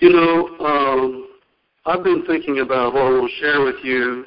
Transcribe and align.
You 0.00 0.08
know, 0.08 0.56
um, 0.60 1.28
I've 1.84 2.02
been 2.02 2.24
thinking 2.26 2.60
about 2.60 2.94
what 2.94 3.02
I 3.02 3.10
to 3.10 3.28
share 3.38 3.62
with 3.62 3.84
you 3.84 4.24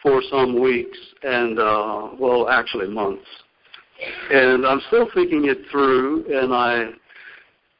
for 0.00 0.22
some 0.30 0.60
weeks 0.60 0.96
and, 1.24 1.58
uh, 1.58 2.10
well, 2.16 2.48
actually 2.48 2.86
months. 2.86 3.26
And 4.30 4.64
I'm 4.64 4.80
still 4.86 5.08
thinking 5.12 5.46
it 5.46 5.58
through, 5.68 6.26
and 6.32 6.54
I 6.54 6.90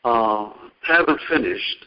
uh, 0.04 0.52
haven't 0.82 1.20
finished. 1.28 1.86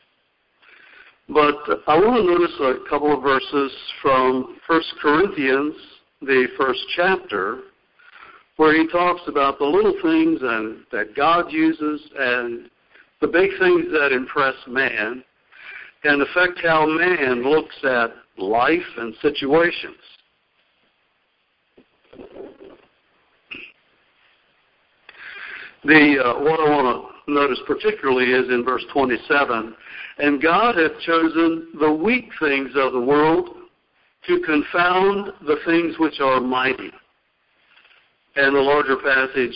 But 1.27 1.55
I 1.87 1.99
want 1.99 2.25
to 2.25 2.33
notice 2.33 2.55
a 2.61 2.89
couple 2.89 3.13
of 3.13 3.21
verses 3.21 3.75
from 4.01 4.57
1 4.65 4.81
Corinthians, 5.01 5.75
the 6.21 6.47
first 6.57 6.79
chapter, 6.95 7.63
where 8.55 8.73
he 8.77 8.87
talks 8.87 9.23
about 9.27 9.59
the 9.59 9.65
little 9.65 9.95
things 10.01 10.39
and 10.41 10.85
that 10.93 11.17
God 11.17 11.51
uses 11.51 12.01
and 12.17 12.69
the 13.19 13.27
big 13.27 13.49
things 13.59 13.91
that 13.91 14.13
impress 14.13 14.55
man 14.67 15.21
and 16.03 16.21
affect 16.21 16.59
how 16.63 16.85
man 16.85 17.43
looks 17.43 17.75
at 17.83 18.11
life 18.37 18.81
and 18.97 19.13
situations. 19.21 19.97
The 25.85 26.17
uh, 26.23 26.39
what 26.41 26.59
I 26.61 26.69
want 26.69 27.11
to 27.25 27.31
notice 27.31 27.59
particularly 27.67 28.31
is 28.31 28.49
in 28.49 28.63
verse 28.63 28.83
27, 28.93 29.75
and 30.19 30.41
God 30.41 30.77
hath 30.77 30.97
chosen 31.05 31.67
the 31.79 31.91
weak 31.91 32.29
things 32.39 32.71
of 32.75 32.93
the 32.93 33.01
world 33.01 33.49
to 34.27 34.39
confound 34.45 35.33
the 35.45 35.57
things 35.65 35.95
which 35.99 36.19
are 36.21 36.39
mighty. 36.39 36.91
And 38.35 38.55
the 38.55 38.59
larger 38.61 38.97
passage, 38.97 39.55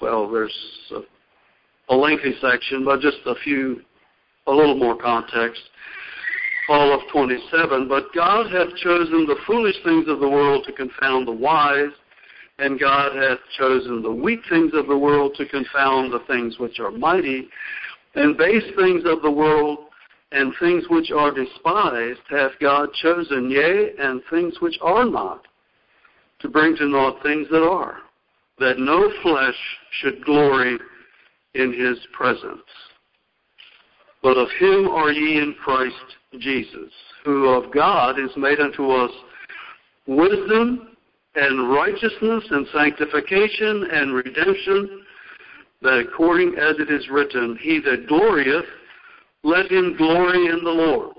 well, 0.00 0.30
there's 0.30 0.54
a, 0.90 1.94
a 1.94 1.96
lengthy 1.96 2.34
section, 2.40 2.84
but 2.84 3.00
just 3.00 3.18
a 3.26 3.34
few, 3.44 3.82
a 4.48 4.50
little 4.50 4.76
more 4.76 4.96
context. 4.96 5.62
All 6.68 6.92
of 6.92 7.00
27. 7.12 7.88
But 7.88 8.04
God 8.14 8.50
hath 8.50 8.74
chosen 8.76 9.26
the 9.26 9.36
foolish 9.46 9.76
things 9.84 10.06
of 10.08 10.20
the 10.20 10.28
world 10.28 10.64
to 10.66 10.72
confound 10.72 11.26
the 11.26 11.32
wise, 11.32 11.92
and 12.58 12.80
God 12.80 13.14
hath 13.16 13.38
chosen 13.56 14.02
the 14.02 14.12
weak 14.12 14.40
things 14.50 14.72
of 14.74 14.88
the 14.88 14.98
world 14.98 15.34
to 15.36 15.46
confound 15.46 16.12
the 16.12 16.24
things 16.26 16.58
which 16.58 16.80
are 16.80 16.90
mighty, 16.90 17.48
and 18.14 18.36
base 18.36 18.64
things 18.76 19.04
of 19.06 19.22
the 19.22 19.30
world 19.30 19.78
and 20.32 20.52
things 20.60 20.84
which 20.90 21.10
are 21.10 21.32
despised 21.32 22.20
hath 22.28 22.52
God 22.60 22.92
chosen, 22.94 23.50
yea, 23.50 23.92
and 23.98 24.20
things 24.30 24.54
which 24.60 24.76
are 24.82 25.04
not, 25.04 25.46
to 26.40 26.48
bring 26.48 26.76
to 26.76 26.86
naught 26.86 27.22
things 27.22 27.46
that 27.50 27.66
are, 27.66 27.98
that 28.58 28.78
no 28.78 29.10
flesh 29.22 29.56
should 30.00 30.22
glory 30.24 30.76
in 31.54 31.72
his 31.72 31.98
presence. 32.12 32.60
But 34.22 34.36
of 34.36 34.48
him 34.58 34.88
are 34.88 35.12
ye 35.12 35.38
in 35.38 35.54
Christ 35.62 35.94
Jesus, 36.38 36.92
who 37.24 37.48
of 37.48 37.72
God 37.72 38.18
is 38.18 38.30
made 38.36 38.60
unto 38.60 38.90
us 38.90 39.10
wisdom 40.06 40.96
and 41.34 41.70
righteousness 41.70 42.44
and 42.50 42.66
sanctification 42.74 43.88
and 43.92 44.14
redemption, 44.14 45.04
that 45.82 46.00
according 46.00 46.56
as 46.58 46.76
it 46.78 46.90
is 46.90 47.08
written, 47.08 47.56
He 47.60 47.80
that 47.80 48.08
glorieth, 48.08 48.64
let 49.44 49.70
him 49.70 49.96
glory 49.96 50.46
in 50.46 50.64
the 50.64 50.70
Lord. 50.70 51.14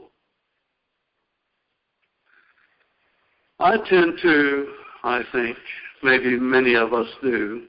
I 3.60 3.78
tend 3.90 4.20
to, 4.22 4.74
I 5.04 5.22
think, 5.32 5.58
maybe 6.04 6.38
many 6.38 6.76
of 6.76 6.94
us 6.94 7.08
do, 7.22 7.64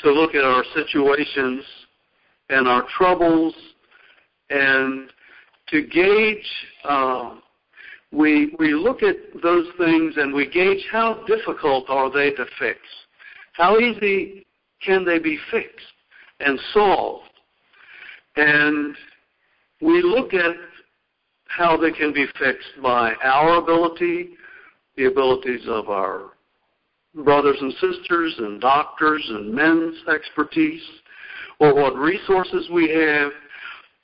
to 0.00 0.10
look 0.10 0.34
at 0.34 0.44
our 0.44 0.64
situations 0.74 1.64
and 2.50 2.68
our 2.68 2.86
troubles 2.96 3.54
and 4.50 5.10
to 5.68 5.82
gauge 5.82 6.46
uh, 6.84 7.34
we 8.12 8.54
we 8.58 8.72
look 8.72 9.02
at 9.02 9.16
those 9.42 9.66
things 9.78 10.14
and 10.16 10.32
we 10.32 10.48
gauge 10.48 10.84
how 10.90 11.24
difficult 11.26 11.86
are 11.88 12.10
they 12.10 12.30
to 12.30 12.46
fix. 12.58 12.78
How 13.52 13.78
easy 13.78 14.46
can 14.84 15.04
they 15.04 15.18
be 15.18 15.38
fixed 15.50 15.86
and 16.40 16.58
solved? 16.72 17.24
And 18.36 18.94
we 19.80 20.02
look 20.02 20.34
at 20.34 20.54
how 21.48 21.76
they 21.76 21.90
can 21.90 22.12
be 22.12 22.26
fixed 22.38 22.82
by 22.82 23.14
our 23.22 23.56
ability 23.56 24.30
the 24.96 25.04
abilities 25.06 25.62
of 25.66 25.88
our 25.88 26.32
brothers 27.24 27.56
and 27.60 27.72
sisters 27.74 28.34
and 28.38 28.60
doctors 28.60 29.24
and 29.28 29.54
men's 29.54 29.96
expertise 30.12 30.82
or 31.60 31.74
what 31.74 31.96
resources 31.96 32.68
we 32.70 32.90
have 32.90 33.30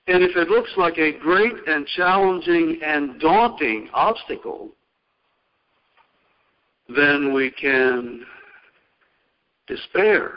and 0.09 0.23
if 0.23 0.37
it 0.37 0.49
looks 0.49 0.73
like 0.77 0.99
a 0.99 1.19
great 1.19 1.55
and 1.67 1.87
challenging 1.87 2.81
and 2.85 3.21
daunting 3.21 3.89
obstacle, 3.95 4.71
then 6.89 7.33
we 7.33 7.51
can 7.51 8.25
despair 9.67 10.33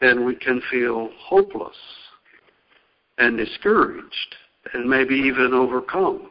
and 0.00 0.24
we 0.24 0.36
can 0.36 0.62
feel 0.70 1.10
hopeless 1.18 1.76
and 3.18 3.36
discouraged 3.36 4.36
and 4.72 4.88
maybe 4.88 5.14
even 5.14 5.52
overcome. 5.52 6.30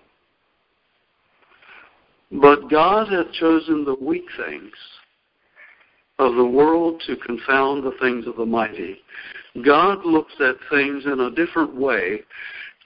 But 2.32 2.70
God 2.70 3.10
hath 3.12 3.32
chosen 3.34 3.84
the 3.84 3.96
weak 3.96 4.26
things 4.38 4.72
of 6.20 6.36
the 6.36 6.46
world 6.46 7.02
to 7.08 7.16
confound 7.18 7.84
the 7.84 7.98
things 8.02 8.28
of 8.28 8.38
the 8.38 8.46
mighty. 8.46 9.00
God 9.64 10.06
looks 10.06 10.34
at 10.40 10.56
things 10.70 11.06
in 11.06 11.20
a 11.20 11.32
different 11.32 11.76
way. 11.76 12.22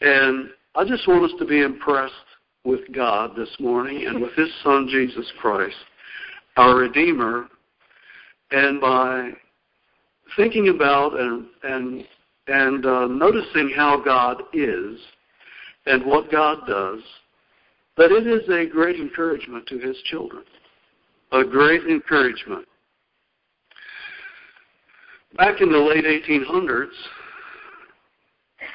And 0.02 0.50
I 0.76 0.86
just 0.86 1.08
want 1.08 1.26
us 1.26 1.38
to 1.40 1.46
be 1.46 1.62
impressed 1.62 2.14
with 2.64 2.82
God 2.94 3.32
this 3.36 3.50
morning 3.60 4.06
and 4.08 4.22
with 4.22 4.34
His 4.34 4.50
Son, 4.64 4.88
Jesus 4.90 5.30
Christ, 5.40 5.76
our 6.58 6.76
Redeemer, 6.76 7.48
and 8.52 8.80
by 8.80 9.32
thinking 10.36 10.70
about 10.70 11.20
and, 11.20 11.46
and, 11.64 12.06
and 12.48 12.86
uh, 12.86 13.08
noticing 13.08 13.72
how 13.76 14.02
God 14.04 14.44
is 14.54 15.00
and 15.86 16.06
what 16.06 16.32
God 16.32 16.60
does, 16.68 17.00
that 17.98 18.12
it 18.12 18.28
is 18.28 18.48
a 18.50 18.72
great 18.72 19.00
encouragement 19.00 19.68
to 19.68 19.80
His 19.80 19.98
children. 20.06 20.44
A 21.34 21.44
great 21.44 21.84
encouragement 21.86 22.68
back 25.42 25.60
in 25.60 25.72
the 25.72 25.78
late 25.80 26.06
1800s 26.06 26.86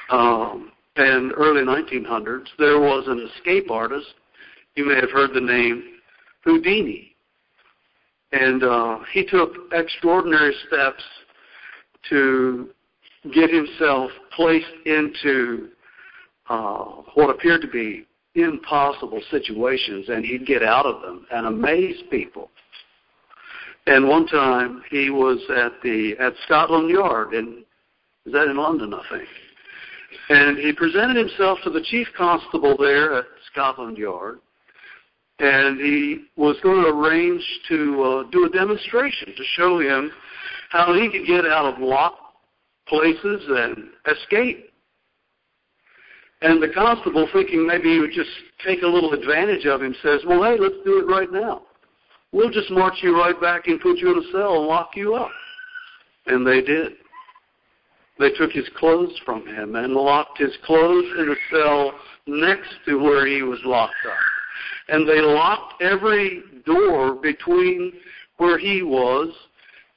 um, 0.09 0.69
and 0.97 1.31
early 1.37 1.61
1900s, 1.61 2.47
there 2.59 2.77
was 2.77 3.05
an 3.07 3.25
escape 3.31 3.71
artist. 3.71 4.07
You 4.75 4.85
may 4.85 4.95
have 4.95 5.09
heard 5.11 5.33
the 5.33 5.39
name 5.39 5.81
Houdini. 6.43 7.15
And 8.33 8.65
uh, 8.65 8.99
he 9.13 9.25
took 9.25 9.53
extraordinary 9.71 10.53
steps 10.67 11.01
to 12.09 12.67
get 13.33 13.49
himself 13.49 14.11
placed 14.35 14.65
into 14.85 15.69
uh, 16.49 16.83
what 17.13 17.29
appeared 17.29 17.61
to 17.61 17.69
be 17.69 18.05
impossible 18.35 19.21
situations, 19.31 20.09
and 20.09 20.25
he'd 20.25 20.45
get 20.45 20.63
out 20.63 20.85
of 20.85 21.01
them 21.01 21.27
and 21.31 21.47
amaze 21.47 22.03
people. 22.11 22.51
And 23.87 24.05
one 24.05 24.27
time 24.27 24.83
he 24.91 25.09
was 25.09 25.39
at 25.49 25.81
the 25.81 26.13
at 26.19 26.33
Scotland 26.45 26.89
Yard 26.89 27.33
in 27.33 27.63
is 28.25 28.33
that 28.33 28.49
in 28.49 28.57
London, 28.57 28.93
I 28.93 29.01
think. 29.09 29.29
And 30.29 30.57
he 30.57 30.73
presented 30.73 31.15
himself 31.15 31.59
to 31.63 31.69
the 31.69 31.81
chief 31.81 32.05
constable 32.17 32.75
there 32.77 33.13
at 33.13 33.25
Scotland 33.49 33.97
Yard, 33.97 34.39
and 35.39 35.79
he 35.79 36.25
was 36.35 36.57
going 36.61 36.83
to 36.83 36.89
arrange 36.89 37.41
to 37.69 38.03
uh, 38.03 38.29
do 38.29 38.43
a 38.43 38.49
demonstration 38.49 39.33
to 39.37 39.43
show 39.55 39.79
him 39.79 40.11
how 40.69 40.93
he 40.93 41.09
could 41.09 41.25
get 41.25 41.45
out 41.45 41.73
of 41.73 41.79
locked 41.79 42.19
places 42.89 43.41
and 43.47 43.87
escape. 44.11 44.69
And 46.41 46.61
the 46.61 46.69
constable, 46.73 47.29
thinking 47.31 47.65
maybe 47.65 47.93
he 47.93 47.99
would 47.99 48.11
just 48.11 48.29
take 48.65 48.81
a 48.81 48.87
little 48.87 49.13
advantage 49.13 49.65
of 49.65 49.81
him, 49.81 49.95
says, 50.03 50.25
"Well, 50.25 50.43
hey, 50.43 50.57
let's 50.59 50.75
do 50.83 50.99
it 50.99 51.07
right 51.07 51.31
now." 51.31 51.66
We'll 52.31 52.49
just 52.49 52.69
march 52.71 52.95
you 53.01 53.17
right 53.17 53.39
back 53.39 53.67
and 53.67 53.79
put 53.79 53.97
you 53.97 54.11
in 54.11 54.23
a 54.23 54.31
cell 54.31 54.57
and 54.57 54.67
lock 54.67 54.91
you 54.95 55.15
up. 55.15 55.31
And 56.25 56.45
they 56.45 56.61
did. 56.61 56.93
They 58.19 58.31
took 58.31 58.51
his 58.51 58.67
clothes 58.77 59.19
from 59.25 59.45
him 59.45 59.75
and 59.75 59.93
locked 59.93 60.39
his 60.39 60.55
clothes 60.65 61.05
in 61.19 61.29
a 61.29 61.55
cell 61.55 61.93
next 62.25 62.69
to 62.85 62.99
where 63.01 63.25
he 63.27 63.43
was 63.43 63.59
locked 63.63 63.93
up. 64.05 64.17
And 64.89 65.07
they 65.07 65.21
locked 65.21 65.81
every 65.81 66.43
door 66.65 67.15
between 67.15 67.93
where 68.37 68.57
he 68.57 68.81
was 68.81 69.29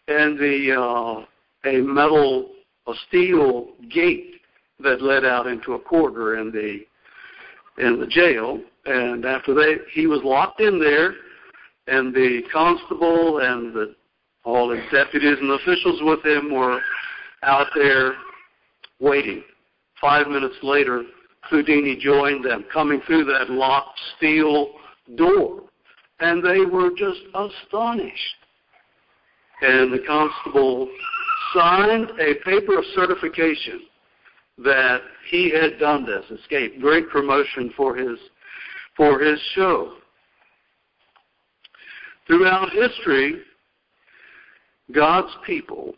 and 0.08 0.38
the 0.38 0.76
uh, 0.78 1.68
a 1.68 1.80
metal, 1.82 2.50
a 2.86 2.92
steel 3.08 3.70
gate 3.90 4.34
that 4.80 5.02
led 5.02 5.24
out 5.24 5.46
into 5.46 5.74
a 5.74 5.78
corridor 5.78 6.38
in 6.38 6.50
the 6.50 6.80
in 7.84 7.98
the 7.98 8.06
jail. 8.06 8.60
And 8.86 9.24
after 9.24 9.54
they, 9.54 9.76
he 9.92 10.06
was 10.06 10.20
locked 10.24 10.60
in 10.60 10.78
there 10.78 11.14
and 11.90 12.14
the 12.14 12.42
constable 12.52 13.38
and 13.38 13.74
the, 13.74 13.94
all 14.44 14.70
his 14.70 14.84
deputies 14.92 15.36
and 15.40 15.50
officials 15.50 16.00
with 16.02 16.24
him 16.24 16.54
were 16.54 16.80
out 17.42 17.66
there 17.74 18.14
waiting. 19.00 19.42
Five 20.00 20.28
minutes 20.28 20.56
later, 20.62 21.02
Houdini 21.50 21.96
joined 22.00 22.44
them, 22.44 22.64
coming 22.72 23.00
through 23.06 23.24
that 23.24 23.50
locked 23.50 23.98
steel 24.16 24.70
door. 25.16 25.62
And 26.20 26.44
they 26.44 26.64
were 26.64 26.90
just 26.96 27.20
astonished. 27.34 28.36
And 29.62 29.92
the 29.92 30.04
constable 30.06 30.88
signed 31.54 32.10
a 32.20 32.34
paper 32.44 32.78
of 32.78 32.84
certification 32.94 33.80
that 34.58 35.00
he 35.30 35.50
had 35.50 35.78
done 35.78 36.06
this, 36.06 36.24
escaped. 36.38 36.80
Great 36.80 37.08
promotion 37.08 37.72
for 37.76 37.96
his 37.96 38.18
for 38.96 39.18
his 39.18 39.40
show. 39.54 39.94
Throughout 42.30 42.70
history, 42.70 43.40
God's 44.92 45.34
people 45.44 45.96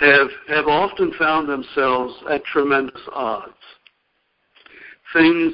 have 0.00 0.26
have 0.48 0.66
often 0.66 1.12
found 1.16 1.48
themselves 1.48 2.14
at 2.28 2.44
tremendous 2.44 3.00
odds. 3.12 3.52
Things 5.12 5.52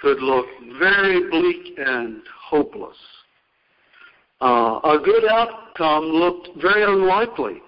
could 0.00 0.20
look 0.20 0.46
very 0.78 1.28
bleak 1.30 1.76
and 1.78 2.22
hopeless. 2.48 2.96
Uh, 4.40 4.78
a 4.84 5.00
good 5.04 5.24
outcome 5.24 6.04
looked 6.04 6.50
very 6.62 6.84
unlikely 6.84 7.60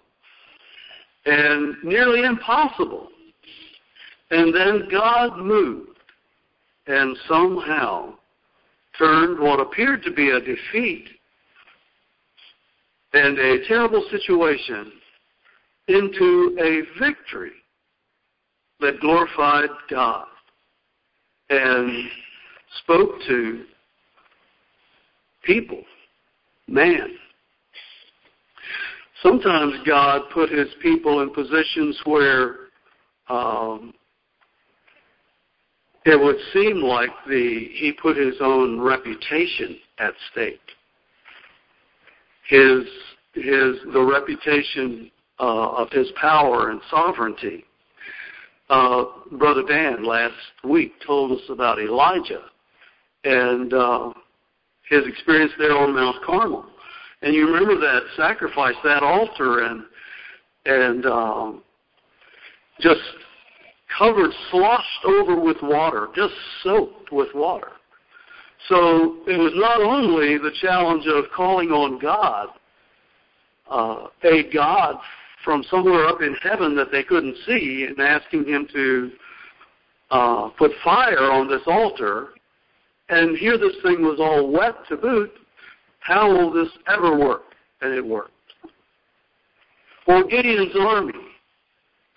and 1.27 1.75
nearly 1.83 2.23
impossible. 2.23 3.09
And 4.31 4.55
then 4.55 4.89
God 4.89 5.37
moved 5.39 5.98
and 6.89 7.17
somehow 7.29 8.15
turned 8.99 9.39
what 9.39 9.61
appeared 9.61 10.03
to 10.03 10.11
be 10.11 10.31
a 10.31 10.41
defeat 10.41 11.05
and 13.13 13.39
a 13.39 13.67
terrible 13.69 14.05
situation 14.11 14.93
into 15.89 16.57
a 16.61 17.01
victory 17.01 17.53
that 18.81 19.01
glorified 19.01 19.71
God 19.91 20.27
and 21.51 22.09
spoke 22.83 23.11
to 23.27 23.65
people, 25.43 25.83
man. 26.67 27.17
Sometimes 29.23 29.75
God 29.87 30.23
put 30.33 30.51
his 30.51 30.69
people 30.81 31.23
in 31.23 31.31
positions 31.31 31.99
where 32.05 32.57
um, 33.29 33.93
it 36.05 36.19
would 36.19 36.37
seem 36.53 36.83
like 36.83 37.11
the 37.27 37.69
he 37.73 37.93
put 37.93 38.17
his 38.17 38.37
own 38.41 38.81
reputation 38.81 39.77
at 39.99 40.13
stake. 40.33 40.61
His 42.49 42.85
his 43.35 43.77
the 43.93 44.03
reputation 44.03 45.11
uh, 45.41 45.71
of 45.71 45.91
his 45.91 46.09
power 46.21 46.71
and 46.71 46.81
sovereignty. 46.91 47.65
Uh, 48.71 49.05
Brother 49.33 49.63
Dan 49.67 50.05
last 50.05 50.35
week 50.63 50.93
told 51.07 51.33
us 51.33 51.45
about 51.49 51.79
Elijah 51.79 52.43
and 53.25 53.73
uh, 53.73 54.13
his 54.89 55.07
experience 55.07 55.53
there 55.59 55.77
on 55.77 55.95
Mount 55.95 56.17
Carmel. 56.25 56.67
And 57.23 57.35
you 57.35 57.47
remember 57.47 57.79
that 57.81 58.03
sacrifice, 58.17 58.75
that 58.85 59.03
altar, 59.03 59.65
and 59.65 59.85
and 60.67 61.07
um, 61.07 61.63
just 62.81 63.01
covered, 63.99 64.31
sloshed 64.51 65.05
over 65.05 65.39
with 65.39 65.57
water, 65.63 66.09
just 66.15 66.35
soaked 66.63 67.13
with 67.13 67.29
water. 67.35 67.73
So 68.69 69.17
it 69.27 69.39
was 69.39 69.53
not 69.55 69.81
only 69.81 70.39
the 70.39 70.53
challenge 70.61 71.07
of 71.07 71.25
calling 71.35 71.71
on 71.71 71.99
God, 71.99 72.49
uh, 73.71 74.07
a 74.25 74.51
God 74.53 74.97
from 75.45 75.65
somewhere 75.71 76.07
up 76.07 76.21
in 76.21 76.35
heaven 76.43 76.75
that 76.77 76.91
they 76.91 77.03
couldn't 77.03 77.37
see, 77.47 77.87
and 77.89 77.99
asking 78.01 78.45
Him 78.47 78.69
to 78.73 79.11
uh, 80.11 80.49
put 80.51 80.73
fire 80.83 81.31
on 81.31 81.49
this 81.49 81.63
altar, 81.67 82.29
and 83.09 83.37
here 83.39 83.57
this 83.57 83.77
thing 83.83 84.03
was 84.03 84.19
all 84.21 84.51
wet 84.51 84.75
to 84.89 84.97
boot. 84.97 85.33
How 86.01 86.31
will 86.31 86.53
this 86.53 86.73
ever 86.89 87.17
work? 87.17 87.43
And 87.81 87.95
it 87.95 88.05
worked. 88.05 88.33
Or 90.07 90.25
Gideon's 90.25 90.75
army 90.79 91.13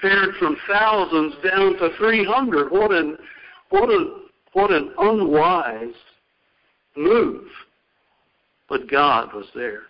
pared 0.02 0.36
from 0.40 0.58
thousands 0.68 1.36
down 1.44 1.78
to 1.78 1.90
300. 1.98 2.72
What 2.72 2.92
an, 2.92 3.18
what 3.70 3.90
a, 3.90 4.22
what 4.54 4.72
an 4.72 4.94
unwise 4.98 5.94
move. 6.96 7.48
But 8.68 8.90
God 8.90 9.34
was 9.34 9.46
there. 9.54 9.84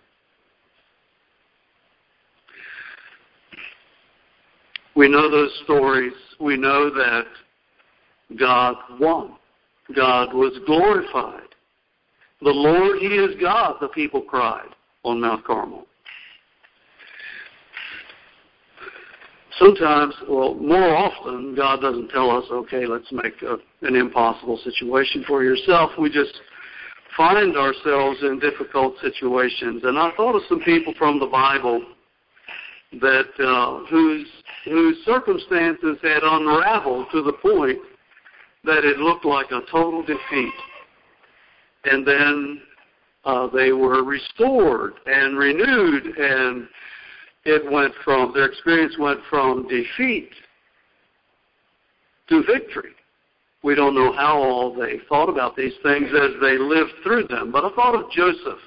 We 4.94 5.08
know 5.08 5.30
those 5.30 5.52
stories. 5.64 6.12
We 6.38 6.56
know 6.56 6.90
that 6.90 7.24
God 8.38 8.76
won. 9.00 9.36
God 9.94 10.34
was 10.34 10.58
glorified. 10.66 11.48
The 12.40 12.50
Lord, 12.50 12.98
He 12.98 13.06
is 13.06 13.40
God, 13.40 13.76
the 13.80 13.88
people 13.88 14.20
cried 14.20 14.68
on 15.04 15.20
Mount 15.20 15.44
Carmel. 15.44 15.86
Sometimes, 19.58 20.14
well, 20.28 20.54
more 20.54 20.94
often, 20.94 21.54
God 21.54 21.80
doesn't 21.80 22.08
tell 22.08 22.30
us, 22.30 22.44
okay, 22.50 22.86
let's 22.86 23.10
make 23.12 23.40
a, 23.42 23.56
an 23.86 23.96
impossible 23.96 24.58
situation 24.64 25.24
for 25.26 25.42
yourself. 25.42 25.90
We 25.98 26.10
just 26.10 26.40
find 27.16 27.56
ourselves 27.56 28.18
in 28.22 28.38
difficult 28.38 28.94
situations. 29.00 29.82
And 29.84 29.98
I 29.98 30.10
thought 30.16 30.36
of 30.36 30.42
some 30.48 30.60
people 30.60 30.94
from 30.98 31.18
the 31.18 31.26
Bible 31.26 31.84
that 33.00 33.28
uh, 33.38 33.86
whose 33.88 34.28
whose 34.64 34.96
circumstances 35.04 35.96
had 36.02 36.22
unraveled 36.22 37.06
to 37.12 37.22
the 37.22 37.32
point 37.32 37.78
that 38.64 38.84
it 38.84 38.98
looked 38.98 39.24
like 39.24 39.50
a 39.50 39.60
total 39.70 40.02
defeat, 40.02 40.52
and 41.84 42.06
then 42.06 42.60
uh, 43.24 43.48
they 43.48 43.72
were 43.72 44.04
restored 44.04 44.94
and 45.06 45.38
renewed 45.38 46.04
and 46.04 46.68
it 47.44 47.70
went 47.70 47.92
from, 48.04 48.32
their 48.34 48.46
experience 48.46 48.96
went 48.98 49.20
from 49.28 49.66
defeat 49.68 50.30
to 52.28 52.42
victory. 52.44 52.92
We 53.62 53.74
don't 53.74 53.94
know 53.94 54.12
how 54.12 54.38
all 54.38 54.74
they 54.74 55.00
thought 55.08 55.28
about 55.28 55.56
these 55.56 55.74
things 55.82 56.08
as 56.08 56.32
they 56.40 56.58
lived 56.58 56.92
through 57.02 57.28
them. 57.28 57.52
But 57.52 57.64
I 57.64 57.70
thought 57.74 57.94
of 57.94 58.10
Joseph 58.10 58.58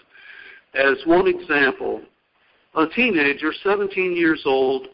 as 0.74 0.98
one 1.06 1.27
example. 1.27 2.01
A 2.75 2.88
teenager, 2.88 3.54
17 3.63 4.16
years 4.16 4.42
old, 4.45 4.88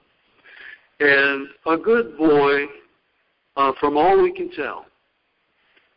and 0.99 1.47
a 1.65 1.77
good 1.77 2.15
boy 2.15 2.65
uh, 3.57 3.71
from 3.79 3.97
all 3.97 4.21
we 4.21 4.31
can 4.31 4.51
tell. 4.51 4.85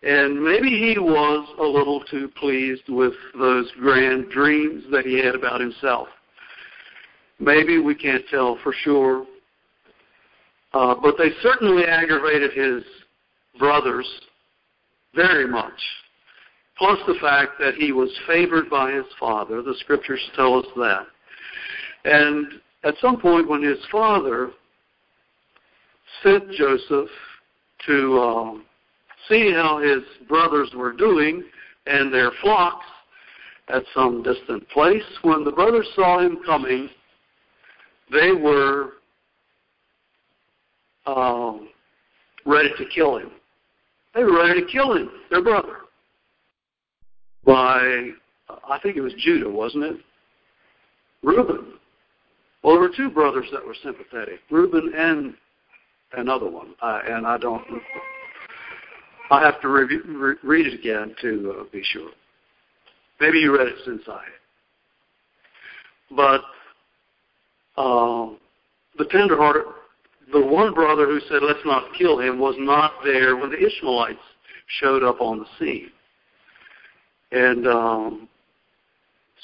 And 0.03 0.43
maybe 0.43 0.69
he 0.69 0.99
was 0.99 1.49
a 1.59 1.63
little 1.63 2.03
too 2.11 2.31
pleased 2.39 2.89
with 2.89 3.15
those 3.39 3.71
grand 3.79 4.31
dreams 4.31 4.85
that 4.91 5.07
he 5.07 5.19
had 5.23 5.35
about 5.35 5.61
himself. 5.61 6.09
Maybe 7.45 7.79
we 7.79 7.95
can't 7.95 8.25
tell 8.31 8.59
for 8.63 8.73
sure. 8.73 9.27
Uh, 10.73 10.95
but 11.01 11.17
they 11.19 11.29
certainly 11.43 11.85
aggravated 11.85 12.53
his 12.53 12.83
brothers 13.59 14.09
very 15.15 15.47
much. 15.47 15.79
Plus 16.79 16.99
the 17.07 17.15
fact 17.21 17.53
that 17.61 17.75
he 17.75 17.93
was 17.93 18.11
favored 18.27 18.71
by 18.71 18.93
his 18.93 19.05
father. 19.21 19.61
The 19.61 19.75
scriptures 19.81 20.21
tell 20.35 20.59
us 20.59 20.67
that. 20.77 21.07
And 22.07 22.47
at 22.83 22.95
some 23.01 23.21
point 23.21 23.49
when 23.49 23.63
his 23.63 23.79
father 23.93 24.51
sent 26.23 26.51
Joseph 26.53 27.11
to 27.87 28.19
um, 28.21 28.65
see 29.29 29.53
how 29.53 29.79
his 29.79 30.03
brothers 30.27 30.71
were 30.75 30.93
doing 30.93 31.45
and 31.87 32.13
their 32.13 32.31
flocks 32.41 32.87
at 33.69 33.83
some 33.95 34.23
distant 34.23 34.67
place, 34.71 35.03
when 35.23 35.45
the 35.45 35.53
brothers 35.53 35.87
saw 35.95 36.21
him 36.21 36.39
coming, 36.45 36.89
they 38.11 38.33
were 38.33 38.93
um, 41.07 41.69
ready 42.47 42.71
to 42.79 42.85
kill 42.95 43.19
him. 43.19 43.31
They 44.15 44.23
were 44.25 44.37
ready 44.37 44.61
to 44.61 44.67
kill 44.71 44.95
him, 44.95 45.11
their 45.31 45.43
brother. 45.43 45.79
By, 47.45 48.11
I 48.69 48.79
think 48.83 48.97
it 48.97 49.01
was 49.01 49.13
Judah, 49.19 49.51
wasn't 49.51 49.85
it? 49.85 49.97
Reuben. 51.23 51.75
Well, 52.63 52.75
there 52.75 52.81
were 52.81 52.97
two 52.97 53.11
brothers 53.11 53.47
that 53.53 53.65
were 53.65 53.77
sympathetic, 53.83 54.41
Reuben 54.51 54.93
and 54.97 55.35
another 56.13 56.49
one, 56.49 56.75
uh, 56.81 57.01
and 57.07 57.27
I 57.27 57.37
don't. 57.39 57.63
I 59.31 59.43
have 59.43 59.61
to 59.63 59.69
re- 59.69 60.37
read 60.43 60.67
it 60.67 60.75
again 60.79 61.15
to 61.23 61.57
uh, 61.61 61.65
be 61.73 61.83
sure. 61.83 62.11
Maybe 63.21 63.39
you 63.39 63.57
read 63.57 63.69
it 63.69 63.77
since 63.85 64.03
I. 64.07 64.23
But 66.15 66.43
um, 67.77 68.39
the 68.99 69.05
tenderhearted, 69.07 69.65
the 70.33 70.45
one 70.45 70.73
brother 70.73 71.07
who 71.07 71.21
said, 71.29 71.43
let's 71.43 71.65
not 71.65 71.95
kill 71.99 72.19
him, 72.19 72.39
was 72.39 72.55
not 72.59 72.93
there 73.05 73.37
when 73.37 73.51
the 73.51 73.67
Ishmaelites 73.67 74.19
showed 74.81 75.03
up 75.03 75.21
on 75.21 75.39
the 75.39 75.47
scene. 75.59 75.91
And 77.33 77.67
um, 77.67 78.29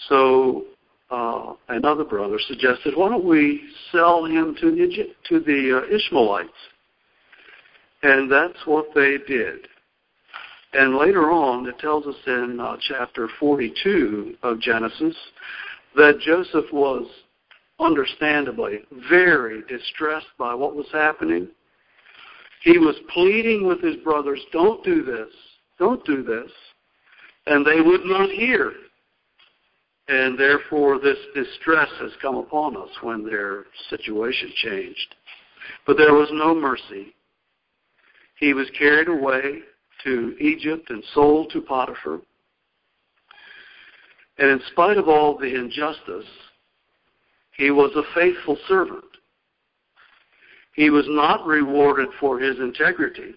so 0.08 0.64
uh, 1.10 1.54
another 1.68 2.04
brother 2.04 2.38
suggested, 2.46 2.94
why 2.96 3.08
don't 3.08 3.24
we 3.24 3.68
sell 3.90 4.24
him 4.24 4.56
to 4.60 4.70
the, 4.70 5.14
to 5.28 5.40
the 5.40 5.82
uh, 5.82 5.94
Ishmaelites? 5.94 6.50
And 8.02 8.30
that's 8.30 8.64
what 8.64 8.86
they 8.94 9.18
did. 9.26 9.66
And 10.72 10.96
later 10.96 11.32
on, 11.32 11.66
it 11.66 11.78
tells 11.78 12.06
us 12.06 12.14
in 12.26 12.58
uh, 12.60 12.76
chapter 12.88 13.28
42 13.40 14.36
of 14.42 14.60
Genesis 14.60 15.16
that 15.96 16.20
Joseph 16.20 16.66
was 16.72 17.06
understandably 17.80 18.80
very 19.10 19.62
distressed 19.68 20.26
by 20.38 20.54
what 20.54 20.76
was 20.76 20.86
happening. 20.92 21.48
He 22.62 22.78
was 22.78 22.96
pleading 23.12 23.66
with 23.66 23.82
his 23.82 23.96
brothers, 23.96 24.40
don't 24.52 24.84
do 24.84 25.02
this, 25.02 25.32
don't 25.78 26.04
do 26.04 26.22
this. 26.22 26.50
And 27.46 27.64
they 27.64 27.80
would 27.80 28.04
not 28.04 28.30
hear. 28.30 28.72
And 30.08 30.38
therefore, 30.38 30.98
this 30.98 31.18
distress 31.34 31.88
has 32.00 32.10
come 32.20 32.36
upon 32.36 32.76
us 32.76 32.90
when 33.00 33.24
their 33.24 33.64
situation 33.88 34.52
changed. 34.56 35.14
But 35.86 35.96
there 35.96 36.14
was 36.14 36.28
no 36.32 36.54
mercy. 36.54 37.14
He 38.38 38.52
was 38.52 38.68
carried 38.78 39.08
away 39.08 39.60
to 40.04 40.36
Egypt 40.40 40.90
and 40.90 41.02
sold 41.14 41.50
to 41.52 41.60
Potiphar. 41.60 42.20
And 44.38 44.50
in 44.50 44.60
spite 44.72 44.96
of 44.96 45.08
all 45.08 45.38
the 45.38 45.54
injustice, 45.54 46.24
he 47.60 47.70
was 47.70 47.94
a 47.94 48.14
faithful 48.14 48.56
servant. 48.66 49.04
He 50.74 50.88
was 50.88 51.04
not 51.08 51.44
rewarded 51.44 52.08
for 52.18 52.40
his 52.40 52.58
integrity, 52.58 53.34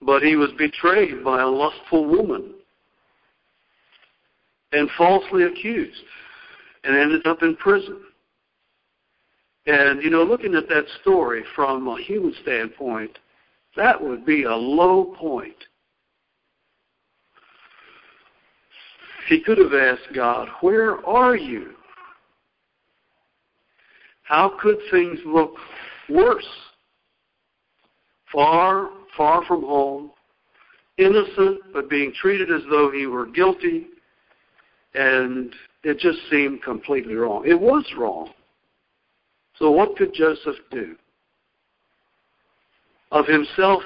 but 0.00 0.22
he 0.22 0.34
was 0.34 0.48
betrayed 0.56 1.22
by 1.22 1.42
a 1.42 1.46
lustful 1.46 2.06
woman 2.06 2.54
and 4.72 4.88
falsely 4.96 5.42
accused 5.42 6.00
and 6.84 6.96
ended 6.96 7.26
up 7.26 7.42
in 7.42 7.54
prison. 7.56 8.00
And, 9.66 10.02
you 10.02 10.08
know, 10.08 10.22
looking 10.22 10.54
at 10.54 10.70
that 10.70 10.86
story 11.02 11.44
from 11.54 11.86
a 11.88 12.02
human 12.02 12.34
standpoint, 12.40 13.18
that 13.76 14.02
would 14.02 14.24
be 14.24 14.44
a 14.44 14.56
low 14.56 15.14
point. 15.18 15.64
He 19.28 19.42
could 19.42 19.58
have 19.58 19.74
asked 19.74 20.14
God, 20.14 20.48
Where 20.62 21.06
are 21.06 21.36
you? 21.36 21.74
How 24.26 24.52
could 24.60 24.78
things 24.90 25.20
look 25.24 25.54
worse? 26.08 26.48
Far, 28.32 28.90
far 29.16 29.44
from 29.44 29.62
home, 29.62 30.10
innocent, 30.98 31.60
but 31.72 31.88
being 31.88 32.12
treated 32.20 32.50
as 32.50 32.62
though 32.68 32.90
he 32.90 33.06
were 33.06 33.26
guilty, 33.26 33.86
and 34.94 35.54
it 35.84 35.98
just 35.98 36.18
seemed 36.28 36.62
completely 36.62 37.14
wrong. 37.14 37.44
It 37.46 37.58
was 37.58 37.84
wrong. 37.96 38.30
So 39.58 39.70
what 39.70 39.96
could 39.96 40.12
Joseph 40.12 40.56
do? 40.72 40.96
Of 43.12 43.26
himself, 43.26 43.82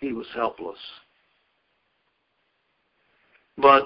he 0.00 0.12
was 0.12 0.26
helpless. 0.34 0.78
But 3.56 3.84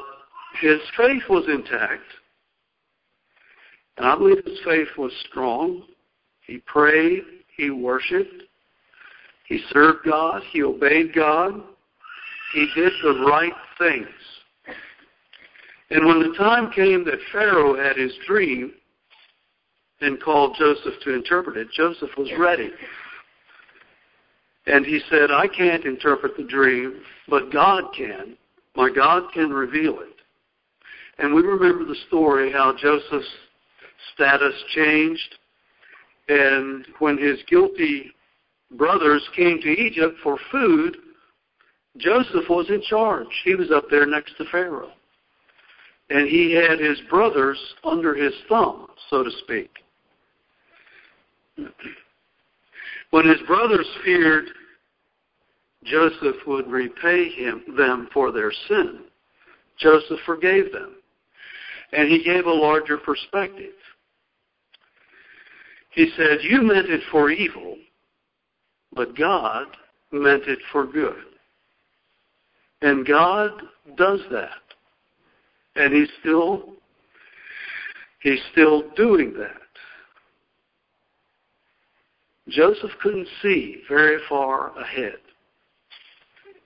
his 0.61 0.81
faith 0.97 1.23
was 1.29 1.45
intact. 1.49 2.03
And 3.97 4.07
I 4.07 4.17
believe 4.17 4.45
his 4.45 4.59
faith 4.65 4.89
was 4.97 5.13
strong. 5.31 5.83
He 6.47 6.59
prayed. 6.59 7.23
He 7.57 7.71
worshiped. 7.71 8.43
He 9.47 9.63
served 9.73 10.01
God. 10.05 10.43
He 10.51 10.63
obeyed 10.63 11.15
God. 11.15 11.63
He 12.55 12.69
did 12.75 12.93
the 13.03 13.25
right 13.27 13.53
things. 13.79 14.09
And 15.91 16.07
when 16.07 16.21
the 16.21 16.35
time 16.39 16.73
came 16.73 17.05
that 17.05 17.19
Pharaoh 17.31 17.77
had 17.77 17.97
his 17.97 18.13
dream 18.27 18.73
and 20.01 20.21
called 20.23 20.57
Joseph 20.59 20.95
to 21.05 21.15
interpret 21.15 21.57
it, 21.57 21.69
Joseph 21.73 22.11
was 22.17 22.31
ready. 22.39 22.71
And 24.67 24.87
he 24.87 25.01
said, 25.11 25.31
I 25.31 25.49
can't 25.49 25.85
interpret 25.85 26.37
the 26.37 26.45
dream, 26.45 27.03
but 27.29 27.53
God 27.53 27.85
can. 27.97 28.37
My 28.75 28.91
God 28.91 29.25
can 29.35 29.51
reveal 29.51 30.01
it. 30.01 30.17
And 31.19 31.35
we 31.35 31.43
remember 31.43 31.85
the 31.85 32.01
story 32.09 32.51
how 32.53 32.75
Joseph's 32.81 33.29
status 34.15 34.55
changed. 34.75 35.37
And 36.29 36.87
when 36.99 37.19
his 37.19 37.39
guilty 37.49 38.13
brothers 38.71 39.23
came 39.37 39.61
to 39.61 39.69
Egypt 39.69 40.17
for 40.23 40.39
food, 40.51 40.97
Joseph 41.99 42.49
was 42.49 42.71
in 42.71 42.83
charge. 42.83 43.29
He 43.45 43.55
was 43.55 43.71
up 43.71 43.85
there 43.91 44.07
next 44.07 44.37
to 44.39 44.45
Pharaoh 44.51 44.93
and 46.13 46.29
he 46.29 46.53
had 46.53 46.79
his 46.79 47.01
brothers 47.09 47.59
under 47.85 48.15
his 48.15 48.33
thumb, 48.49 48.89
so 49.09 49.23
to 49.23 49.31
speak. 49.43 49.71
When 53.11 53.27
his 53.27 53.41
brothers 53.47 53.87
feared 54.05 54.47
Joseph 55.85 56.37
would 56.47 56.69
repay 56.69 57.31
him 57.31 57.63
them 57.77 58.09
for 58.13 58.31
their 58.31 58.53
sin, 58.69 59.01
Joseph 59.79 60.21
forgave 60.27 60.71
them. 60.73 60.97
And 61.93 62.09
he 62.09 62.23
gave 62.23 62.47
a 62.47 62.51
larger 62.51 62.97
perspective. 62.99 63.75
He 65.93 66.11
said, 66.17 66.39
You 66.43 66.63
meant 66.63 66.89
it 66.89 67.03
for 67.11 67.31
evil, 67.31 67.77
but 68.95 69.17
God 69.17 69.67
meant 70.11 70.45
it 70.45 70.59
for 70.71 70.87
good. 70.87 71.25
And 72.81 73.07
God 73.07 73.51
does 73.97 74.21
that. 74.31 74.51
And 75.77 75.95
he's 75.95 76.09
still 76.21 76.75
he's 78.23 78.41
still 78.53 78.91
doing 78.97 79.35
that. 79.39 79.57
Joseph 82.49 82.91
couldn't 83.03 83.29
see 83.41 83.83
very 83.89 84.19
far 84.29 84.77
ahead, 84.79 85.19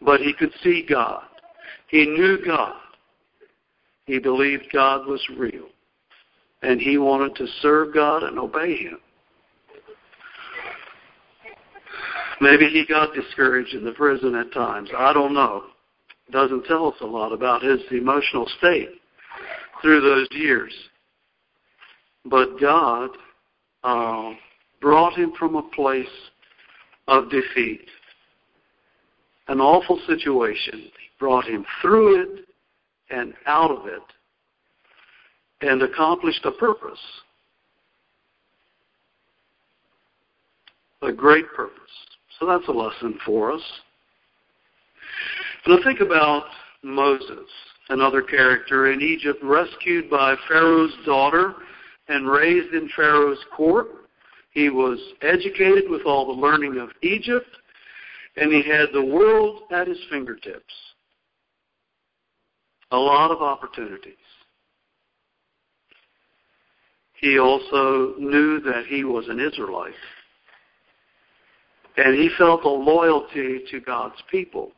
but 0.01 0.21
he 0.21 0.33
could 0.33 0.53
see 0.63 0.85
God. 0.89 1.23
He 1.89 2.07
knew 2.07 2.39
God. 2.45 2.77
He 4.07 4.19
believed 4.19 4.67
God 4.73 5.07
was 5.07 5.23
real. 5.37 5.67
And 6.63 6.81
he 6.81 6.97
wanted 6.97 7.35
to 7.37 7.47
serve 7.61 7.93
God 7.93 8.23
and 8.23 8.39
obey 8.39 8.77
Him. 8.77 8.99
Maybe 12.41 12.69
he 12.69 12.85
got 12.87 13.15
discouraged 13.15 13.75
in 13.75 13.85
the 13.85 13.93
prison 13.93 14.35
at 14.35 14.53
times. 14.53 14.91
I 14.97 15.13
don't 15.13 15.35
know 15.35 15.65
doesn't 16.31 16.65
tell 16.65 16.89
us 16.89 16.97
a 17.01 17.07
lot 17.07 17.33
about 17.33 17.63
his 17.63 17.81
emotional 17.91 18.47
state 18.59 18.89
through 19.81 20.01
those 20.01 20.29
years. 20.33 20.73
But 22.25 22.59
God 22.61 23.11
uh, 23.85 24.33
brought 24.81 25.15
him 25.15 25.33
from 25.39 25.55
a 25.55 25.63
place 25.63 26.07
of 27.07 27.31
defeat, 27.31 27.87
an 29.49 29.61
awful 29.61 30.01
situation. 30.07 30.81
He 30.81 30.91
brought 31.21 31.45
him 31.45 31.65
through 31.81 32.23
it 32.23 32.45
and 33.11 33.35
out 33.47 33.71
of 33.71 33.87
it 33.87 34.03
and 35.61 35.81
accomplished 35.83 36.45
a 36.45 36.51
purpose. 36.53 36.99
A 41.03 41.13
great 41.13 41.47
purpose. 41.55 41.81
So 42.39 42.47
that's 42.47 42.69
a 42.69 42.73
lesson 42.73 43.19
for 43.25 43.53
us. 43.53 43.63
I 45.67 45.79
think 45.83 46.01
about 46.01 46.45
Moses, 46.83 47.49
another 47.89 48.23
character 48.23 48.93
in 48.93 49.01
Egypt, 49.01 49.43
rescued 49.43 50.09
by 50.09 50.37
Pharaoh's 50.49 50.95
daughter 51.05 51.55
and 52.09 52.29
raised 52.29 52.73
in 52.73 52.89
Pharaoh's 52.95 53.45
court. 53.57 53.89
He 54.53 54.69
was 54.71 54.99
educated 55.23 55.91
with 55.91 56.03
all 56.07 56.27
the 56.27 56.41
learning 56.41 56.79
of 56.79 56.91
Egypt, 57.03 57.49
and 58.37 58.53
he 58.53 58.63
had 58.63 58.91
the 58.93 59.05
world 59.05 59.63
at 59.73 59.89
his 59.89 59.99
fingertips. 60.11 60.73
A 62.93 62.97
lot 62.97 63.33
of 63.33 63.43
opportunities. 63.43 64.15
He 67.21 67.39
also 67.39 68.15
knew 68.19 68.61
that 68.61 68.87
he 68.87 69.03
was 69.03 69.27
an 69.29 69.41
Israelite. 69.41 69.95
And 71.97 72.15
he 72.15 72.31
felt 72.37 72.65
a 72.65 72.69
loyalty 72.69 73.61
to 73.71 73.81
God's 73.81 74.23
people. 74.31 74.73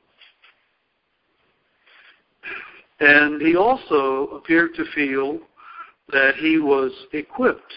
And 3.00 3.40
he 3.40 3.56
also 3.56 4.28
appeared 4.36 4.74
to 4.74 4.84
feel 4.94 5.40
that 6.10 6.34
he 6.36 6.58
was 6.58 6.92
equipped 7.12 7.72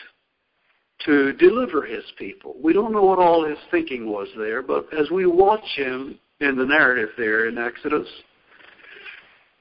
to 1.06 1.34
deliver 1.34 1.84
his 1.84 2.04
people. 2.18 2.56
We 2.64 2.74
don't 2.74 2.94
know 2.94 3.04
what 3.04 3.20
all 3.20 3.44
his 3.44 3.58
thinking 3.72 4.10
was 4.10 4.28
there, 4.38 4.62
but 4.62 4.88
as 4.98 5.10
we 5.10 5.26
watch 5.26 5.66
him 5.76 6.20
in 6.40 6.56
the 6.56 6.66
narrative 6.66 7.10
there 7.18 7.48
in 7.48 7.58
Exodus, 7.58 8.08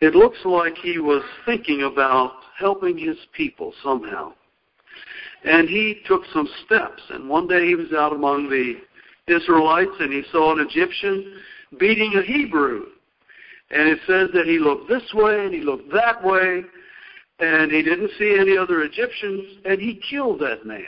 it 0.01 0.15
looks 0.15 0.39
like 0.45 0.77
he 0.77 0.99
was 0.99 1.23
thinking 1.45 1.83
about 1.83 2.33
helping 2.59 2.97
his 2.97 3.17
people 3.35 3.73
somehow. 3.83 4.33
And 5.45 5.69
he 5.69 6.03
took 6.07 6.23
some 6.33 6.49
steps. 6.67 7.03
And 7.11 7.29
one 7.29 7.47
day 7.47 7.67
he 7.67 7.75
was 7.75 7.93
out 7.93 8.13
among 8.13 8.49
the 8.49 8.77
Israelites 9.31 9.97
and 10.01 10.13
he 10.13 10.23
saw 10.33 10.53
an 10.53 10.67
Egyptian 10.69 11.41
beating 11.79 12.15
a 12.15 12.23
Hebrew. 12.23 12.87
And 13.71 13.89
it 13.89 14.01
says 14.07 14.31
that 14.35 14.47
he 14.47 14.59
looked 14.59 14.89
this 14.89 15.03
way 15.15 15.45
and 15.45 15.55
he 15.55 15.61
looked 15.61 15.93
that 15.93 16.23
way. 16.25 16.65
and 17.41 17.73
he 17.73 17.83
didn't 17.83 18.11
see 18.19 18.37
any 18.39 18.57
other 18.57 18.83
Egyptians, 18.83 19.59
and 19.65 19.81
he 19.81 20.01
killed 20.11 20.41
that 20.41 20.67
man. 20.67 20.85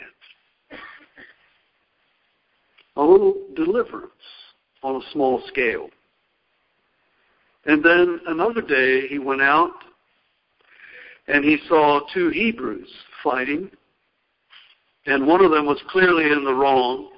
A 2.95 3.01
little 3.01 3.35
deliverance 3.55 4.11
on 4.83 4.97
a 4.97 5.11
small 5.11 5.41
scale. 5.47 5.89
And 7.65 7.83
then 7.83 8.19
another 8.27 8.61
day 8.61 9.07
he 9.07 9.17
went 9.17 9.41
out 9.41 9.71
and 11.27 11.43
he 11.43 11.57
saw 11.67 12.01
two 12.13 12.29
Hebrews 12.29 12.89
fighting, 13.23 13.71
and 15.05 15.25
one 15.25 15.43
of 15.43 15.51
them 15.51 15.65
was 15.65 15.81
clearly 15.89 16.25
in 16.25 16.43
the 16.43 16.53
wrong. 16.53 17.09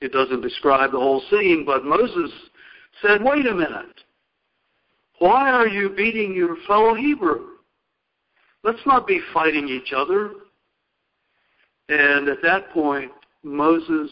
It 0.00 0.12
doesn't 0.12 0.40
describe 0.40 0.92
the 0.92 0.98
whole 0.98 1.22
scene, 1.30 1.64
but 1.64 1.84
Moses 1.84 2.30
said, 3.02 3.22
Wait 3.22 3.46
a 3.46 3.54
minute. 3.54 4.00
Why 5.18 5.50
are 5.50 5.68
you 5.68 5.90
beating 5.90 6.34
your 6.34 6.56
fellow 6.66 6.94
Hebrew? 6.94 7.48
Let's 8.62 8.80
not 8.86 9.06
be 9.06 9.20
fighting 9.34 9.68
each 9.68 9.92
other. 9.94 10.32
And 11.88 12.28
at 12.28 12.42
that 12.42 12.70
point, 12.70 13.10
Moses' 13.42 14.10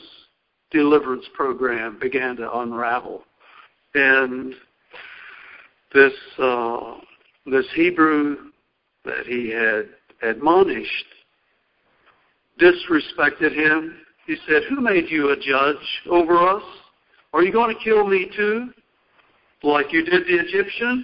deliverance 0.71 1.25
program 1.35 1.99
began 1.99 2.37
to 2.37 2.59
unravel. 2.59 3.25
And 3.95 4.55
this 5.95 6.13
uh, 6.39 6.97
this 7.47 7.67
Hebrew 7.75 8.37
that 9.05 9.27
he 9.27 9.49
had 9.51 9.89
admonished 10.29 11.07
disrespected 12.61 13.55
him. 13.55 13.97
He 14.29 14.37
said, 14.47 14.65
Who 14.69 14.83
made 14.83 15.09
you 15.09 15.31
a 15.31 15.37
judge 15.37 16.03
over 16.11 16.37
us? 16.37 16.63
Are 17.33 17.43
you 17.43 17.51
going 17.51 17.75
to 17.75 17.83
kill 17.83 18.07
me 18.07 18.31
too? 18.37 18.69
Like 19.63 19.91
you 19.91 20.05
did 20.05 20.27
the 20.27 20.39
Egyptian? 20.39 21.03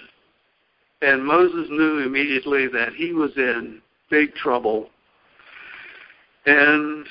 And 1.01 1.25
Moses 1.25 1.67
knew 1.71 2.01
immediately 2.01 2.69
that 2.69 2.93
he 2.95 3.15
was 3.15 3.31
in 3.39 3.81
big 4.11 4.35
trouble. 4.35 4.91
And 6.45 7.07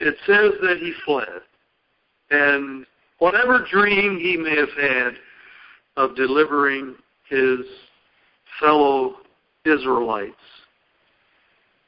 it 0.00 0.14
says 0.24 0.52
that 0.62 0.76
he 0.78 0.92
fled. 1.04 1.40
And 2.30 2.86
whatever 3.18 3.66
dream 3.68 4.20
he 4.20 4.36
may 4.36 4.54
have 4.54 4.68
had 4.80 5.14
of 5.96 6.14
delivering 6.14 6.94
his 7.28 7.58
fellow 8.60 9.16
Israelites 9.64 10.36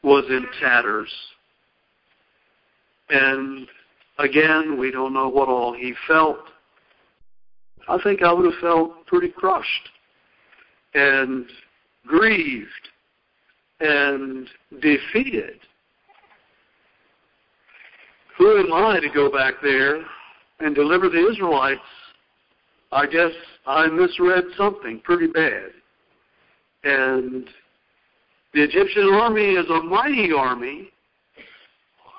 was 0.03 0.25
in 0.29 0.47
tatters. 0.61 1.13
And 3.11 3.67
again, 4.19 4.79
we 4.79 4.91
don't 4.91 5.13
know 5.13 5.29
what 5.29 5.49
all 5.49 5.73
he 5.73 5.95
felt. 6.07 6.39
I 7.89 7.99
think 8.03 8.23
I 8.23 8.33
would 8.33 8.45
have 8.45 8.61
felt 8.61 9.07
pretty 9.07 9.29
crushed 9.29 9.89
and 10.95 11.47
grieved 12.07 12.89
and 13.81 14.49
defeated. 14.81 15.61
Who 18.37 18.59
am 18.59 18.73
I 18.73 19.01
to 19.01 19.09
go 19.09 19.31
back 19.31 19.55
there 19.63 20.03
and 20.61 20.75
deliver 20.75 21.09
the 21.09 21.29
Israelites? 21.29 21.81
I 22.93 23.07
guess 23.07 23.33
I 23.67 23.87
misread 23.89 24.45
something 24.57 25.01
pretty 25.01 25.27
bad. 25.27 25.71
And 26.85 27.49
the 28.55 28.63
Egyptian 28.63 29.11
army 29.13 29.55
is 29.55 29.69
a 29.69 29.83
mighty 29.83 30.33
army. 30.33 30.91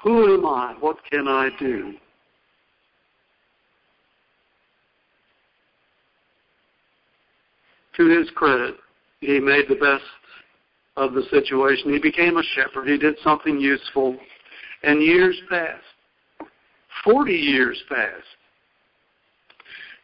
Who 0.03 0.36
am 0.36 0.46
I? 0.46 0.75
What 0.79 0.98
can 1.10 1.27
I 1.27 1.50
do? 1.60 1.94
To 7.98 8.08
his 8.08 8.29
credit, 8.32 8.75
he 9.20 9.39
made 9.39 9.65
the 9.68 9.75
best 9.75 10.03
of 10.96 11.13
the 11.13 11.24
situation. 11.29 11.91
He 11.91 12.00
became 12.00 12.38
a 12.38 12.44
shepherd. 12.56 12.88
He 12.88 12.98
did 12.98 13.15
something 13.24 13.60
useful. 13.60 14.18
And 14.84 15.01
years 15.03 15.38
passed. 15.50 15.84
Forty 17.03 17.34
years 17.34 17.82
passed. 17.89 18.24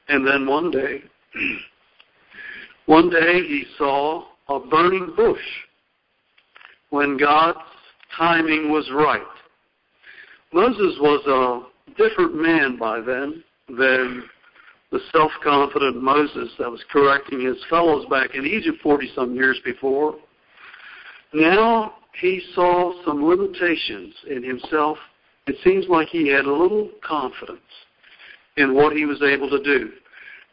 And 0.09 0.27
then 0.27 0.45
one 0.45 0.71
day, 0.71 1.01
one 2.85 3.09
day 3.09 3.41
he 3.47 3.63
saw 3.77 4.25
a 4.49 4.59
burning 4.59 5.13
bush 5.15 5.39
when 6.89 7.17
God's 7.17 7.59
timing 8.17 8.71
was 8.71 8.89
right. 8.93 9.21
Moses 10.55 10.95
was 11.01 11.21
a 11.27 11.91
different 12.01 12.33
man 12.33 12.77
by 12.77 13.01
then 13.01 13.43
than 13.67 14.23
the 14.89 14.99
self-confident 15.11 16.01
Moses 16.01 16.49
that 16.57 16.71
was 16.71 16.79
correcting 16.89 17.41
his 17.41 17.57
fellows 17.69 18.05
back 18.09 18.35
in 18.35 18.45
Egypt 18.45 18.77
40 18.81 19.11
some 19.13 19.35
years 19.35 19.59
before. 19.65 20.15
Now 21.33 21.95
he 22.21 22.41
saw 22.53 22.93
some 23.03 23.27
limitations 23.27 24.13
in 24.29 24.43
himself. 24.43 24.97
It 25.45 25.57
seems 25.61 25.87
like 25.89 26.07
he 26.07 26.29
had 26.29 26.45
a 26.45 26.53
little 26.53 26.89
confidence 27.05 27.59
in 28.55 28.73
what 28.73 28.95
he 28.95 29.05
was 29.05 29.21
able 29.21 29.49
to 29.49 29.61
do. 29.61 29.91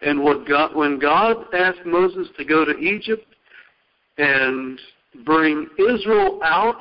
And 0.01 0.21
what 0.21 0.49
God, 0.49 0.75
when 0.75 0.99
God 0.99 1.37
asked 1.55 1.87
Moses 1.87 2.27
to 2.39 2.45
go 2.45 2.65
to 2.65 2.77
Egypt 2.77 3.25
and 4.19 4.81
bring 5.25 5.69
Israel 5.79 6.41
out, 6.43 6.81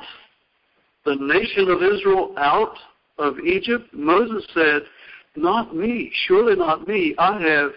the 1.04 1.14
nation 1.14 1.70
of 1.70 1.84
Israel 1.84 2.34
out 2.36 2.74
of 3.22 3.38
Egypt, 3.40 3.92
Moses 3.92 4.44
said, 4.52 4.82
"Not 5.36 5.74
me, 5.74 6.10
surely 6.26 6.56
not 6.56 6.86
me. 6.86 7.14
I 7.18 7.40
have, 7.40 7.72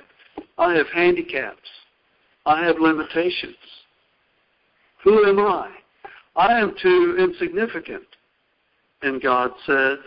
I 0.58 0.74
have 0.74 0.88
handicaps. 0.90 1.70
I 2.46 2.64
have 2.66 2.80
limitations. 2.80 3.58
Who 5.04 5.26
am 5.26 5.40
I? 5.40 5.70
I 6.36 6.60
am 6.60 6.76
too 6.82 7.16
insignificant." 7.18 8.08
And 9.02 9.22
God 9.22 9.52
said, 9.66 10.00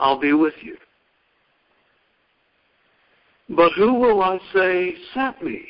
"I'll 0.00 0.18
be 0.18 0.32
with 0.32 0.62
you." 0.62 0.76
But 3.48 3.72
who 3.72 3.94
will 3.94 4.22
I 4.22 4.38
say 4.52 4.96
sent 5.12 5.42
me? 5.42 5.68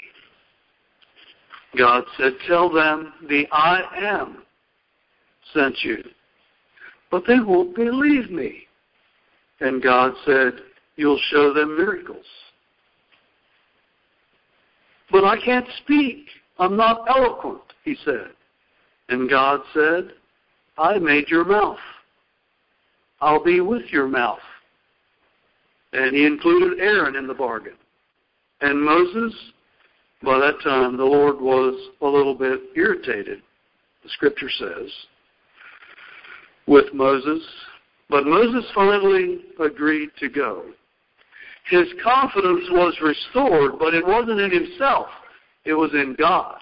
God 1.76 2.04
said, 2.16 2.34
Tell 2.46 2.70
them 2.70 3.12
the 3.28 3.46
I 3.50 3.82
am 3.96 4.42
sent 5.52 5.82
you. 5.82 6.02
But 7.10 7.24
they 7.26 7.40
won't 7.40 7.74
believe 7.74 8.30
me. 8.30 8.63
And 9.60 9.82
God 9.82 10.12
said, 10.24 10.54
You'll 10.96 11.20
show 11.30 11.52
them 11.52 11.76
miracles. 11.76 12.26
But 15.10 15.24
I 15.24 15.36
can't 15.44 15.66
speak. 15.82 16.26
I'm 16.58 16.76
not 16.76 17.04
eloquent, 17.08 17.62
he 17.84 17.96
said. 18.04 18.30
And 19.08 19.28
God 19.28 19.60
said, 19.72 20.12
I 20.78 20.98
made 20.98 21.28
your 21.28 21.44
mouth. 21.44 21.78
I'll 23.20 23.42
be 23.42 23.60
with 23.60 23.86
your 23.90 24.08
mouth. 24.08 24.38
And 25.92 26.14
he 26.14 26.26
included 26.26 26.80
Aaron 26.80 27.16
in 27.16 27.26
the 27.26 27.34
bargain. 27.34 27.74
And 28.60 28.82
Moses, 28.82 29.34
by 30.22 30.38
that 30.38 30.60
time, 30.62 30.96
the 30.96 31.04
Lord 31.04 31.40
was 31.40 31.90
a 32.00 32.06
little 32.06 32.34
bit 32.34 32.60
irritated, 32.76 33.42
the 34.02 34.08
scripture 34.10 34.50
says, 34.50 34.90
with 36.66 36.92
Moses. 36.94 37.42
But 38.14 38.26
Moses 38.26 38.64
finally 38.76 39.40
agreed 39.58 40.10
to 40.20 40.28
go. 40.28 40.66
His 41.68 41.88
confidence 42.00 42.62
was 42.70 42.96
restored, 43.02 43.76
but 43.76 43.92
it 43.92 44.06
wasn't 44.06 44.38
in 44.38 44.52
himself, 44.52 45.08
it 45.64 45.74
was 45.74 45.90
in 45.94 46.14
God. 46.16 46.60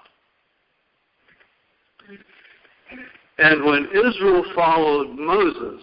And 3.36 3.66
when 3.66 3.86
Israel 3.92 4.42
followed 4.54 5.10
Moses 5.10 5.82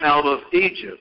out 0.00 0.26
of 0.26 0.40
Egypt, 0.52 1.00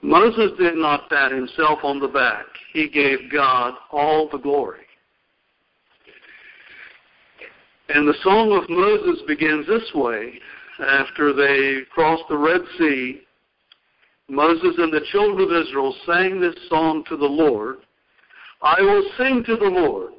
Moses 0.00 0.52
did 0.60 0.76
not 0.76 1.10
pat 1.10 1.32
himself 1.32 1.80
on 1.82 1.98
the 1.98 2.06
back. 2.06 2.46
He 2.72 2.88
gave 2.88 3.32
God 3.32 3.74
all 3.90 4.28
the 4.30 4.38
glory. 4.38 4.87
And 7.88 8.06
the 8.06 8.14
Song 8.22 8.52
of 8.52 8.68
Moses 8.68 9.22
begins 9.26 9.66
this 9.66 9.90
way. 9.94 10.38
After 10.80 11.32
they 11.32 11.80
crossed 11.90 12.28
the 12.28 12.36
Red 12.36 12.60
Sea, 12.78 13.22
Moses 14.28 14.74
and 14.76 14.92
the 14.92 15.06
children 15.10 15.40
of 15.40 15.66
Israel 15.66 15.94
sang 16.06 16.40
this 16.40 16.54
song 16.68 17.02
to 17.08 17.16
the 17.16 17.24
Lord. 17.24 17.78
I 18.60 18.80
will 18.80 19.08
sing 19.16 19.42
to 19.46 19.56
the 19.56 19.70
Lord, 19.70 20.12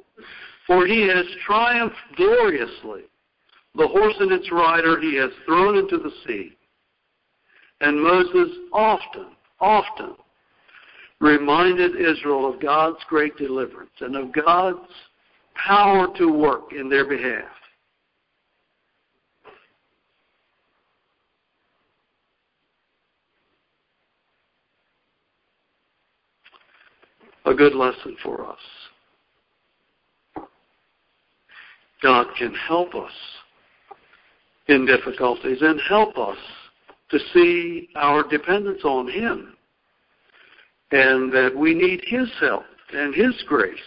for 0.66 0.84
he 0.86 1.06
has 1.08 1.24
triumphed 1.46 1.96
gloriously. 2.16 3.02
The 3.76 3.86
horse 3.86 4.16
and 4.18 4.32
its 4.32 4.50
rider 4.50 5.00
he 5.00 5.14
has 5.16 5.30
thrown 5.46 5.76
into 5.76 5.98
the 5.98 6.10
sea. 6.26 6.56
And 7.80 8.02
Moses 8.02 8.48
often 8.72 9.26
often 9.60 10.16
reminded 11.20 11.94
Israel 11.96 12.52
of 12.52 12.60
God's 12.60 12.98
great 13.08 13.36
deliverance 13.36 13.90
and 14.00 14.16
of 14.16 14.32
God's 14.32 14.88
power 15.54 16.08
to 16.16 16.32
work 16.32 16.72
in 16.72 16.88
their 16.88 17.06
behalf. 17.06 17.50
A 27.46 27.54
good 27.54 27.74
lesson 27.74 28.16
for 28.22 28.46
us. 28.46 28.58
God 32.02 32.26
can 32.38 32.54
help 32.54 32.94
us 32.94 33.12
in 34.68 34.86
difficulties 34.86 35.58
and 35.60 35.80
help 35.88 36.16
us 36.16 36.38
to 37.10 37.18
see 37.34 37.88
our 37.96 38.22
dependence 38.28 38.82
on 38.84 39.08
Him 39.08 39.56
and 40.92 41.32
that 41.32 41.54
we 41.56 41.74
need 41.74 42.02
His 42.06 42.28
help 42.40 42.64
and 42.92 43.14
His 43.14 43.34
grace. 43.46 43.78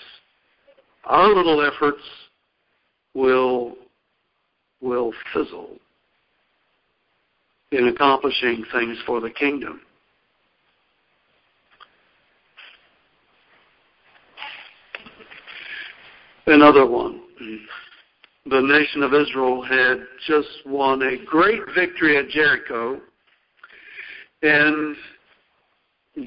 Our 1.06 1.34
little 1.34 1.62
efforts 1.66 2.04
will 3.14 3.76
will 4.82 5.14
fizzle 5.34 5.78
in 7.72 7.88
accomplishing 7.88 8.66
things 8.72 8.98
for 9.06 9.22
the 9.22 9.30
kingdom. 9.30 9.82
Another 16.46 16.86
one. 16.86 17.22
The 18.46 18.62
nation 18.62 19.04
of 19.04 19.14
Israel 19.14 19.62
had 19.62 20.06
just 20.28 20.50
won 20.66 21.02
a 21.02 21.24
great 21.26 21.62
victory 21.74 22.18
at 22.18 22.28
Jericho, 22.28 23.00
and 24.42 24.96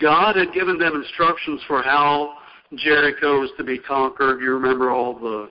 God 0.00 0.37
had 0.37 0.55
given 0.55 0.79
them 0.79 0.94
instructions 0.94 1.61
for 1.68 1.83
how 1.83 2.38
Jericho 2.76 3.40
was 3.40 3.50
to 3.59 3.64
be 3.64 3.79
conquered. 3.79 4.40
You 4.40 4.55
remember 4.55 4.90
all 4.90 5.18
the 5.18 5.50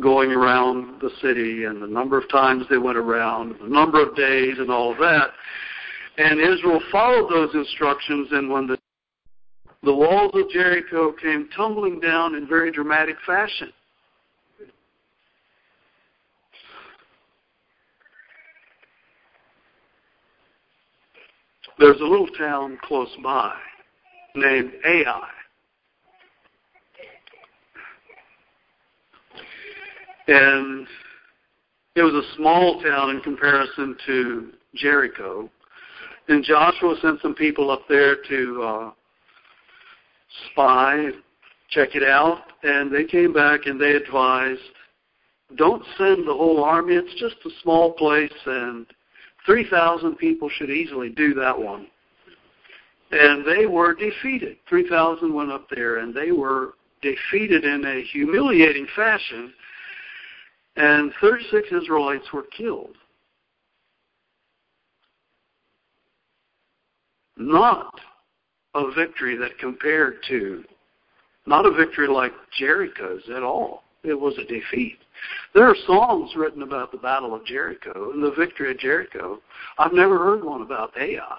going 0.00 0.30
around 0.30 1.00
the 1.00 1.10
city 1.20 1.64
and 1.64 1.82
the 1.82 1.86
number 1.86 2.18
of 2.18 2.28
times 2.30 2.64
they 2.70 2.78
went 2.78 2.98
around, 2.98 3.56
the 3.60 3.68
number 3.68 4.00
of 4.00 4.14
days 4.14 4.54
and 4.58 4.70
all 4.70 4.92
of 4.92 4.98
that. 4.98 5.30
And 6.18 6.38
Israel 6.38 6.80
followed 6.92 7.30
those 7.30 7.54
instructions 7.54 8.28
and 8.30 8.50
when 8.50 8.66
the 8.68 8.78
the 9.82 9.94
walls 9.94 10.32
of 10.34 10.48
Jericho 10.50 11.12
came 11.12 11.48
tumbling 11.56 12.00
down 12.00 12.34
in 12.34 12.48
very 12.48 12.72
dramatic 12.72 13.16
fashion. 13.24 13.72
There's 21.78 22.00
a 22.00 22.04
little 22.04 22.28
town 22.38 22.78
close 22.82 23.14
by 23.22 23.52
named 24.34 24.72
Ai. 24.86 25.28
And 30.28 30.86
it 31.94 32.02
was 32.02 32.14
a 32.14 32.36
small 32.36 32.82
town 32.82 33.10
in 33.10 33.20
comparison 33.20 33.96
to 34.06 34.52
Jericho. 34.74 35.50
And 36.28 36.42
Joshua 36.42 36.96
sent 37.00 37.20
some 37.20 37.34
people 37.34 37.70
up 37.70 37.82
there 37.88 38.16
to 38.28 38.62
uh, 38.62 38.90
spy, 40.50 41.10
check 41.70 41.94
it 41.94 42.02
out, 42.02 42.40
and 42.62 42.92
they 42.92 43.04
came 43.04 43.32
back 43.32 43.66
and 43.66 43.80
they 43.80 43.92
advised, 43.92 44.60
don't 45.56 45.84
send 45.96 46.26
the 46.26 46.34
whole 46.34 46.64
army. 46.64 46.94
It's 46.94 47.20
just 47.20 47.36
a 47.44 47.60
small 47.62 47.92
place, 47.92 48.32
and 48.46 48.86
3,000 49.46 50.16
people 50.16 50.48
should 50.50 50.70
easily 50.70 51.08
do 51.08 51.34
that 51.34 51.58
one. 51.58 51.86
And 53.12 53.46
they 53.46 53.66
were 53.66 53.94
defeated. 53.94 54.56
3,000 54.68 55.32
went 55.32 55.52
up 55.52 55.68
there, 55.74 55.98
and 55.98 56.12
they 56.12 56.32
were 56.32 56.74
defeated 57.00 57.64
in 57.64 57.84
a 57.84 58.02
humiliating 58.12 58.86
fashion 58.96 59.52
and 60.76 61.12
36 61.20 61.68
Israelites 61.72 62.32
were 62.32 62.44
killed. 62.56 62.96
Not 67.38 67.98
a 68.74 68.90
victory 68.92 69.36
that 69.36 69.58
compared 69.58 70.16
to, 70.28 70.64
not 71.46 71.66
a 71.66 71.70
victory 71.70 72.08
like 72.08 72.32
Jericho's 72.58 73.22
at 73.34 73.42
all. 73.42 73.84
It 74.06 74.18
was 74.18 74.38
a 74.38 74.44
defeat. 74.44 74.98
There 75.52 75.68
are 75.68 75.74
songs 75.86 76.30
written 76.36 76.62
about 76.62 76.92
the 76.92 76.98
Battle 76.98 77.34
of 77.34 77.44
Jericho 77.44 78.12
and 78.12 78.22
the 78.22 78.30
victory 78.38 78.70
of 78.70 78.78
Jericho. 78.78 79.40
I've 79.78 79.92
never 79.92 80.18
heard 80.18 80.44
one 80.44 80.62
about 80.62 80.92
Ai. 80.96 81.38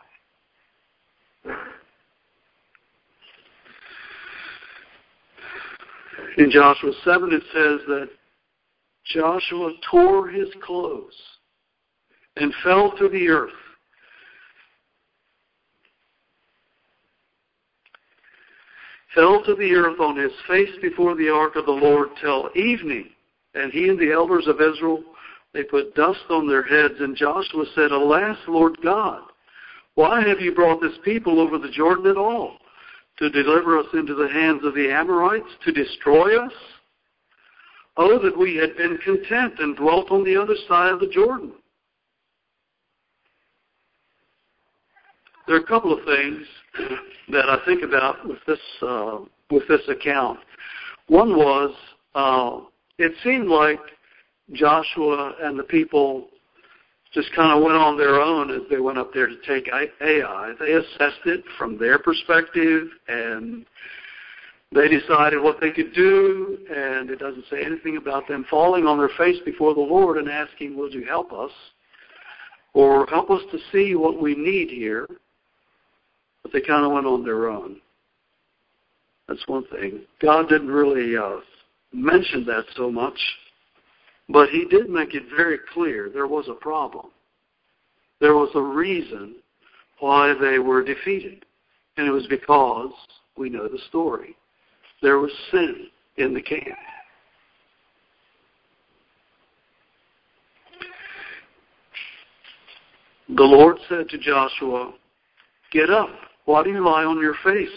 In 6.37 6.51
Joshua 6.51 6.91
7, 7.03 7.31
it 7.31 7.43
says 7.53 7.79
that 7.87 8.09
Joshua 9.05 9.71
tore 9.89 10.27
his 10.27 10.49
clothes 10.61 11.15
and 12.35 12.53
fell 12.63 12.91
to 12.97 13.07
the 13.07 13.29
earth. 13.29 13.51
Fell 19.17 19.41
to 19.45 19.55
the 19.55 19.73
earth 19.73 19.99
on 19.99 20.15
his 20.15 20.31
face 20.47 20.69
before 20.79 21.15
the 21.15 21.27
ark 21.27 21.55
of 21.55 21.65
the 21.65 21.71
Lord 21.71 22.09
till 22.21 22.51
evening. 22.55 23.09
And 23.55 23.73
he 23.73 23.89
and 23.89 23.97
the 23.97 24.11
elders 24.11 24.45
of 24.45 24.61
Israel, 24.61 25.03
they 25.53 25.63
put 25.63 25.95
dust 25.95 26.19
on 26.29 26.47
their 26.47 26.61
heads. 26.61 26.99
And 26.99 27.15
Joshua 27.15 27.65
said, 27.73 27.89
Alas, 27.89 28.37
Lord 28.47 28.77
God, 28.83 29.23
why 29.95 30.21
have 30.21 30.39
you 30.39 30.53
brought 30.53 30.81
this 30.81 30.99
people 31.03 31.39
over 31.39 31.57
the 31.57 31.71
Jordan 31.71 32.05
at 32.05 32.15
all? 32.17 32.59
To 33.17 33.31
deliver 33.31 33.79
us 33.79 33.87
into 33.93 34.13
the 34.13 34.29
hands 34.29 34.63
of 34.63 34.75
the 34.75 34.91
Amorites? 34.91 35.49
To 35.65 35.71
destroy 35.71 36.39
us? 36.39 36.53
Oh, 37.97 38.19
that 38.19 38.37
we 38.37 38.55
had 38.55 38.77
been 38.77 38.99
content 39.03 39.55
and 39.57 39.75
dwelt 39.75 40.11
on 40.11 40.25
the 40.25 40.37
other 40.39 40.55
side 40.67 40.93
of 40.93 40.99
the 40.99 41.07
Jordan. 41.07 41.53
There 45.47 45.55
are 45.55 45.59
a 45.59 45.65
couple 45.65 45.97
of 45.97 46.03
things 46.05 46.45
that 47.31 47.49
I 47.49 47.57
think 47.65 47.83
about 47.83 48.27
with 48.27 48.39
this 48.45 48.59
uh, 48.81 49.19
with 49.49 49.67
this 49.67 49.81
account. 49.87 50.39
One 51.07 51.37
was 51.37 51.73
uh, 52.15 52.59
it 52.97 53.13
seemed 53.23 53.47
like 53.47 53.79
Joshua 54.53 55.33
and 55.41 55.57
the 55.57 55.63
people 55.63 56.27
just 57.13 57.33
kind 57.33 57.57
of 57.57 57.63
went 57.63 57.77
on 57.77 57.97
their 57.97 58.19
own 58.19 58.51
as 58.51 58.61
they 58.69 58.79
went 58.79 58.97
up 58.97 59.13
there 59.13 59.27
to 59.27 59.35
take 59.47 59.69
Ai. 59.71 60.53
They 60.59 60.73
assessed 60.73 61.25
it 61.25 61.43
from 61.57 61.77
their 61.77 61.97
perspective 61.97 62.87
and 63.07 63.65
they 64.73 64.89
decided 64.89 65.41
what 65.41 65.61
they 65.61 65.71
could 65.71 65.93
do, 65.93 66.57
and 66.69 67.09
it 67.09 67.19
doesn't 67.19 67.45
say 67.49 67.63
anything 67.63 67.95
about 67.95 68.27
them 68.27 68.45
falling 68.49 68.85
on 68.85 68.97
their 68.97 69.11
face 69.17 69.37
before 69.45 69.73
the 69.73 69.79
Lord 69.79 70.17
and 70.17 70.29
asking, 70.29 70.75
Would 70.77 70.93
you 70.93 71.05
help 71.05 71.31
us? 71.31 71.51
Or 72.73 73.07
help 73.07 73.29
us 73.31 73.41
to 73.51 73.59
see 73.71 73.95
what 73.95 74.21
we 74.21 74.35
need 74.35 74.69
here. 74.69 75.07
But 76.47 76.61
they 76.61 76.65
kind 76.65 76.85
of 76.85 76.93
went 76.93 77.05
on 77.05 77.25
their 77.25 77.49
own. 77.49 77.77
That's 79.27 79.45
one 79.47 79.65
thing. 79.67 80.01
God 80.21 80.47
didn't 80.47 80.69
really 80.69 81.17
uh, 81.17 81.41
mention 81.91 82.45
that 82.45 82.63
so 82.77 82.89
much, 82.89 83.19
but 84.29 84.47
He 84.49 84.65
did 84.65 84.89
make 84.89 85.13
it 85.13 85.23
very 85.35 85.59
clear 85.73 86.09
there 86.09 86.27
was 86.27 86.45
a 86.47 86.53
problem. 86.53 87.07
There 88.21 88.35
was 88.35 88.49
a 88.55 88.61
reason 88.61 89.35
why 89.99 90.33
they 90.39 90.59
were 90.59 90.83
defeated. 90.83 91.43
And 91.97 92.07
it 92.07 92.11
was 92.11 92.27
because 92.27 92.91
we 93.37 93.49
know 93.49 93.67
the 93.67 93.79
story 93.89 94.37
there 95.01 95.19
was 95.19 95.31
sin 95.51 95.87
in 96.15 96.33
the 96.33 96.41
camp. 96.41 96.63
The 103.29 103.43
Lord 103.43 103.77
said 103.89 104.07
to 104.09 104.17
Joshua, 104.17 104.93
Get 105.71 105.89
up. 105.89 106.09
Why 106.47 106.63
do 106.63 106.69
you 106.69 106.79
lie 106.79 107.03
on 107.03 107.19
your 107.19 107.35
face? 107.43 107.69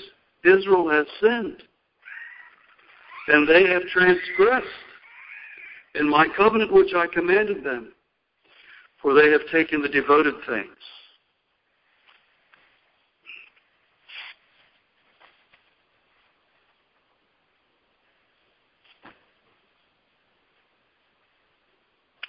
Israel 0.45 0.89
has 0.89 1.05
sinned, 1.21 1.61
and 3.27 3.49
they 3.49 3.69
have 3.69 3.83
transgressed 3.93 4.67
in 5.97 6.09
my 6.09 6.29
covenant 6.37 6.73
which 6.73 6.95
I 6.95 7.09
commanded 7.13 7.65
them, 7.65 7.93
for 9.03 9.13
they 9.13 9.31
have 9.33 9.41
taken 9.51 9.83
the 9.83 9.89
devoted 9.89 10.35
things 10.47 10.77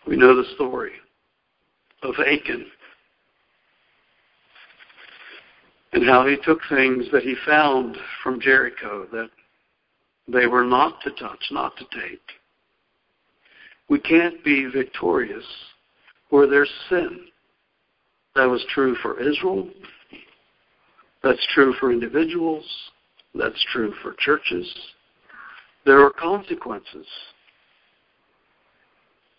We 0.08 0.18
know 0.18 0.36
the 0.36 0.50
story 0.56 0.92
of 2.04 2.16
Achan 2.20 2.66
and 5.94 6.06
how 6.08 6.26
he 6.26 6.38
took 6.44 6.60
things 6.70 7.06
that 7.12 7.24
he 7.24 7.36
found 7.46 7.98
from 8.24 8.40
Jericho 8.40 9.06
that 9.12 9.30
they 10.28 10.48
were 10.48 10.64
not 10.64 11.02
to 11.02 11.12
touch, 11.12 11.44
not 11.52 11.76
to 11.78 11.86
take. 12.00 12.22
We 13.90 14.00
can't 14.00 14.44
be 14.44 14.66
victorious 14.66 15.46
where 16.30 16.48
there's 16.48 16.72
sin. 16.90 17.26
That 18.36 18.46
was 18.46 18.64
true 18.74 18.96
for 19.02 19.20
Israel. 19.20 19.70
That's 21.24 21.46
true 21.54 21.74
for 21.80 21.92
individuals. 21.92 22.66
That's 23.36 23.66
true 23.74 23.94
for 24.02 24.16
churches. 24.18 24.74
There 25.86 26.06
are 26.06 26.12
consequences 26.12 27.06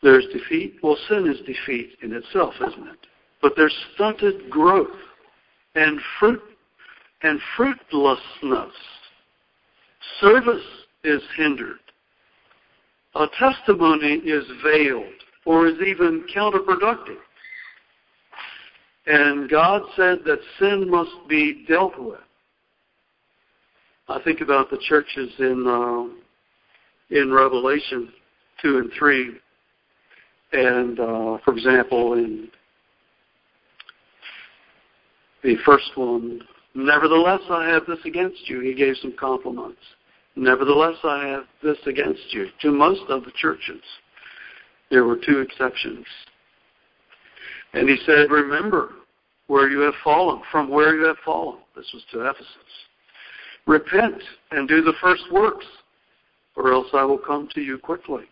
there's 0.02 0.26
defeat. 0.32 0.76
Well, 0.82 0.96
sin 1.08 1.28
is 1.28 1.38
defeat 1.46 1.96
in 2.02 2.12
itself, 2.12 2.54
isn't 2.56 2.88
it? 2.88 2.98
But 3.40 3.52
there's 3.56 3.74
stunted 3.94 4.50
growth 4.50 4.88
and 5.74 6.00
fruit 6.18 6.42
and 7.22 7.40
fruitlessness. 7.56 8.72
Service 10.20 10.64
is 11.04 11.22
hindered. 11.36 11.78
a 13.14 13.26
testimony 13.38 14.14
is 14.24 14.44
veiled 14.64 15.04
or 15.44 15.66
is 15.66 15.76
even 15.86 16.24
counterproductive. 16.34 17.18
And 19.06 19.50
God 19.50 19.82
said 19.96 20.18
that 20.24 20.38
sin 20.58 20.88
must 20.88 21.10
be 21.28 21.64
dealt 21.68 21.98
with. 21.98 22.20
I 24.08 24.20
think 24.22 24.40
about 24.40 24.70
the 24.70 24.78
churches 24.88 25.30
in 25.38 25.66
uh, 25.66 27.16
in 27.16 27.32
Revelation 27.32 28.12
two 28.60 28.78
and 28.78 28.90
three, 28.98 29.32
and 30.52 31.00
uh, 31.00 31.38
for 31.44 31.52
example, 31.52 32.14
in 32.14 32.48
the 35.42 35.56
first 35.64 35.90
one, 35.96 36.40
nevertheless 36.74 37.40
I 37.50 37.68
have 37.68 37.86
this 37.86 37.98
against 38.04 38.48
you. 38.48 38.60
He 38.60 38.74
gave 38.74 38.96
some 39.02 39.14
compliments. 39.18 39.80
Nevertheless 40.36 40.96
I 41.04 41.26
have 41.26 41.44
this 41.62 41.78
against 41.86 42.22
you. 42.30 42.48
To 42.62 42.70
most 42.70 43.02
of 43.08 43.24
the 43.24 43.32
churches, 43.36 43.82
there 44.90 45.04
were 45.04 45.16
two 45.16 45.40
exceptions. 45.40 46.06
And 47.74 47.88
he 47.88 47.96
said, 48.06 48.30
Remember 48.30 48.90
where 49.46 49.68
you 49.68 49.80
have 49.80 49.94
fallen, 50.04 50.42
from 50.50 50.68
where 50.70 50.96
you 50.96 51.04
have 51.06 51.16
fallen. 51.24 51.58
This 51.76 51.90
was 51.92 52.02
to 52.12 52.20
Ephesus. 52.20 52.46
Repent 53.66 54.22
and 54.50 54.68
do 54.68 54.82
the 54.82 54.94
first 55.00 55.24
works, 55.30 55.66
or 56.56 56.72
else 56.72 56.88
I 56.92 57.04
will 57.04 57.18
come 57.18 57.48
to 57.54 57.60
you 57.60 57.78
quickly. 57.78 58.24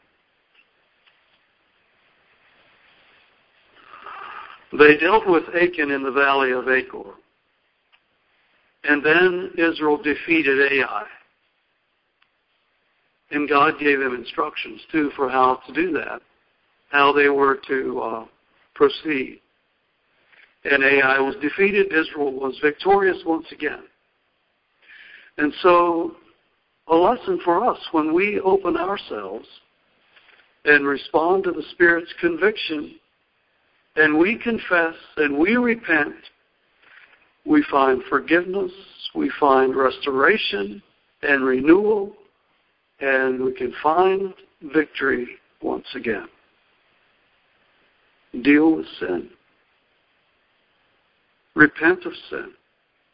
They 4.72 4.96
dealt 4.96 5.26
with 5.26 5.44
Achan 5.54 5.90
in 5.90 6.02
the 6.02 6.12
valley 6.12 6.52
of 6.52 6.68
Achor. 6.68 7.14
And 8.85 9.04
then 9.04 9.50
Israel 9.59 10.00
defeated 10.00 10.72
Ai. 10.72 11.04
And 13.33 13.48
God 13.48 13.74
gave 13.78 14.00
them 14.00 14.14
instructions, 14.14 14.80
too, 14.90 15.11
for 15.16 15.28
how 15.28 15.61
to 15.66 15.72
do 15.72 15.92
that, 15.92 16.20
how 16.90 17.12
they 17.12 17.28
were 17.28 17.61
to 17.68 18.00
uh, 18.00 18.24
proceed. 18.74 19.40
And 20.64 20.83
Ai 20.83 21.18
was 21.20 21.37
defeated. 21.40 21.92
Israel 21.92 22.33
was 22.33 22.59
victorious 22.62 23.18
once 23.24 23.46
again. 23.52 23.85
And 25.38 25.52
so, 25.62 26.16
a 26.88 26.94
lesson 26.94 27.40
for 27.44 27.64
us 27.68 27.78
when 27.92 28.12
we 28.12 28.40
open 28.40 28.76
ourselves 28.76 29.46
and 30.64 30.87
respond 30.87 31.44
to 31.44 31.52
the 31.52 31.62
Spirit's 31.70 32.12
conviction 32.20 32.96
and 33.96 34.18
we 34.18 34.38
confess 34.38 34.94
and 35.16 35.38
we 35.38 35.57
repent, 35.57 36.14
we 37.44 37.64
find 37.70 38.03
forgiveness, 38.09 38.72
we 39.14 39.31
find 39.40 39.74
restoration 39.74 40.83
and 41.22 41.44
renewal, 41.44 42.12
and 43.00 43.42
we 43.42 43.53
can 43.53 43.72
find 43.83 44.35
victory 44.72 45.26
once 45.62 45.87
again. 45.94 46.29
Deal 48.42 48.76
with 48.76 48.87
sin. 48.98 49.31
Repent 51.55 52.05
of 52.07 52.12
sin. 52.31 52.53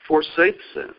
Forsake 0.07 0.57
sin. 0.75 0.91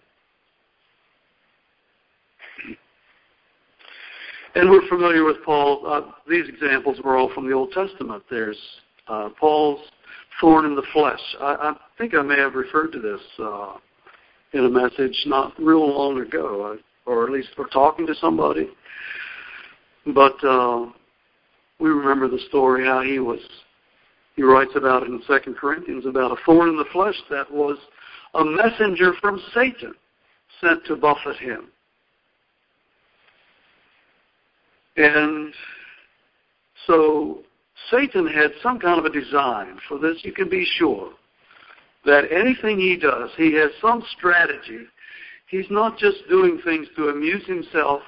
And 4.56 4.72
we're 4.72 4.88
familiar 4.90 5.24
with 5.24 5.38
Paul. 5.46 5.84
Uh, 5.86 6.02
these 6.28 6.50
examples 6.50 6.98
were 7.04 7.16
all 7.16 7.32
from 7.34 7.48
the 7.48 7.54
Old 7.54 7.72
Testament. 7.74 8.24
There's 8.28 8.58
uh, 9.10 9.30
Paul's 9.39 9.82
thorn 10.39 10.65
in 10.65 10.76
the 10.76 10.84
flesh. 10.93 11.20
I, 11.39 11.46
I 11.46 11.76
think 11.98 12.13
I 12.13 12.22
may 12.22 12.38
have 12.38 12.56
referred 12.56 12.91
to 12.91 13.00
this 13.00 13.22
uh, 13.39 13.78
in 14.54 14.65
a 14.65 14.70
message 14.70 15.24
not 15.26 15.54
real 15.60 15.88
long 15.88 16.22
ago, 16.22 16.78
uh, 16.78 17.10
or 17.10 17.26
at 17.26 17.32
least 17.32 17.50
for 17.56 17.65
talking 17.67 18.06
to 18.08 18.15
somebody. 18.15 18.70
But 20.13 20.41
uh, 20.43 20.88
we 21.80 21.89
remember 21.89 22.28
the 22.28 22.39
story 22.50 22.86
how 22.86 23.02
he 23.02 23.20
was. 23.20 23.39
He 24.36 24.43
writes 24.43 24.72
about 24.76 25.04
it 25.04 25.10
in 25.10 25.22
Second 25.28 25.58
Corinthians 25.58 26.06
about 26.06 26.32
a 26.32 26.36
thorn 26.46 26.70
in 26.70 26.78
the 26.78 26.86
flesh 26.93 27.15
that 27.30 27.52
was 27.52 27.78
a 28.36 28.46
messenger 28.46 29.13
from 29.20 29.41
Satan 29.54 29.93
sent 30.62 30.86
to 30.86 30.96
buffet 30.96 31.38
him. 31.38 31.70
And 34.96 35.54
so 36.86 37.43
Satan 37.92 38.28
had 38.28 38.52
some 38.62 38.80
kind 38.80 39.00
of 39.00 39.06
a 39.06 39.10
design 39.10 39.80
for 39.88 39.98
this. 39.98 40.18
You 40.24 40.34
can 40.34 40.50
be 40.50 40.66
sure 40.78 41.12
that 42.06 42.32
anything 42.32 42.80
he 42.80 42.98
does, 42.98 43.30
he 43.38 43.54
has 43.54 43.72
some 43.82 44.04
strategy. 44.18 44.86
He's 45.48 45.66
not 45.70 45.98
just 45.98 46.18
doing 46.30 46.60
things 46.63 46.88
to 46.96 47.10
amuse 47.10 47.46
himself 47.46 48.02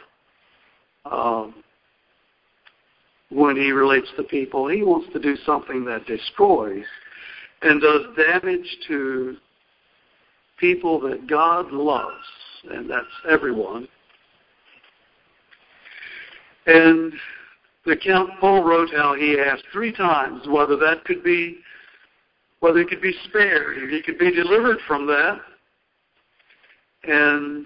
um, 1.05 1.55
when 3.29 3.55
he 3.55 3.71
relates 3.71 4.07
to 4.17 4.23
people. 4.23 4.67
He 4.67 4.83
wants 4.83 5.11
to 5.13 5.19
do 5.19 5.35
something 5.45 5.85
that 5.85 6.05
destroys 6.05 6.85
and 7.61 7.81
does 7.81 8.01
damage 8.15 8.77
to 8.87 9.37
people 10.57 10.99
that 11.01 11.27
God 11.27 11.71
loves, 11.71 12.13
and 12.69 12.89
that's 12.89 13.05
everyone. 13.29 13.87
And 16.65 17.13
the 17.85 17.91
account 17.91 18.31
Paul 18.39 18.63
wrote 18.63 18.89
how 18.95 19.15
he 19.15 19.39
asked 19.39 19.63
three 19.71 19.91
times 19.91 20.47
whether 20.47 20.75
that 20.77 21.05
could 21.05 21.23
be 21.23 21.59
whether 22.59 22.79
he 22.79 22.85
could 22.85 23.01
be 23.01 23.15
spared, 23.25 23.77
if 23.77 23.89
he 23.89 24.01
could 24.01 24.19
be 24.19 24.35
delivered 24.35 24.79
from 24.85 25.07
that. 25.07 25.39
And 27.03 27.65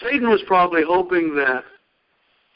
Satan 0.00 0.30
was 0.30 0.42
probably 0.46 0.82
hoping 0.82 1.34
that 1.36 1.62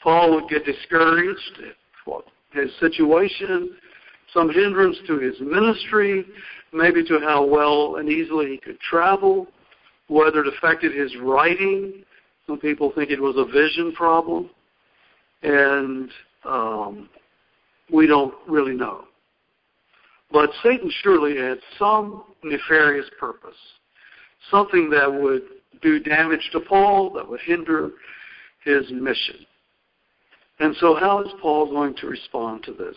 Paul 0.01 0.33
would 0.33 0.49
get 0.49 0.65
discouraged 0.65 1.61
at 1.61 2.23
his 2.53 2.71
situation, 2.79 3.75
some 4.33 4.49
hindrance 4.49 4.97
to 5.05 5.19
his 5.19 5.35
ministry, 5.39 6.25
maybe 6.73 7.03
to 7.03 7.19
how 7.19 7.45
well 7.45 7.97
and 7.97 8.09
easily 8.09 8.47
he 8.47 8.57
could 8.57 8.79
travel, 8.79 9.45
whether 10.07 10.41
it 10.43 10.47
affected 10.47 10.95
his 10.95 11.15
writing. 11.17 12.03
Some 12.47 12.59
people 12.59 12.91
think 12.95 13.11
it 13.11 13.21
was 13.21 13.35
a 13.37 13.45
vision 13.45 13.93
problem 13.93 14.49
and 15.43 16.09
um, 16.45 17.09
we 17.91 18.07
don't 18.07 18.33
really 18.47 18.75
know. 18.75 19.05
But 20.31 20.49
Satan 20.63 20.91
surely 21.03 21.37
had 21.37 21.59
some 21.79 22.23
nefarious 22.43 23.09
purpose, 23.19 23.55
something 24.51 24.89
that 24.89 25.11
would 25.11 25.43
do 25.81 25.99
damage 25.99 26.49
to 26.51 26.59
Paul, 26.59 27.11
that 27.13 27.27
would 27.27 27.39
hinder 27.41 27.91
his 28.63 28.91
mission. 28.91 29.45
And 30.59 30.75
so, 30.79 30.95
how 30.95 31.21
is 31.21 31.31
Paul 31.41 31.69
going 31.69 31.95
to 31.97 32.07
respond 32.07 32.63
to 32.63 32.73
this? 32.73 32.95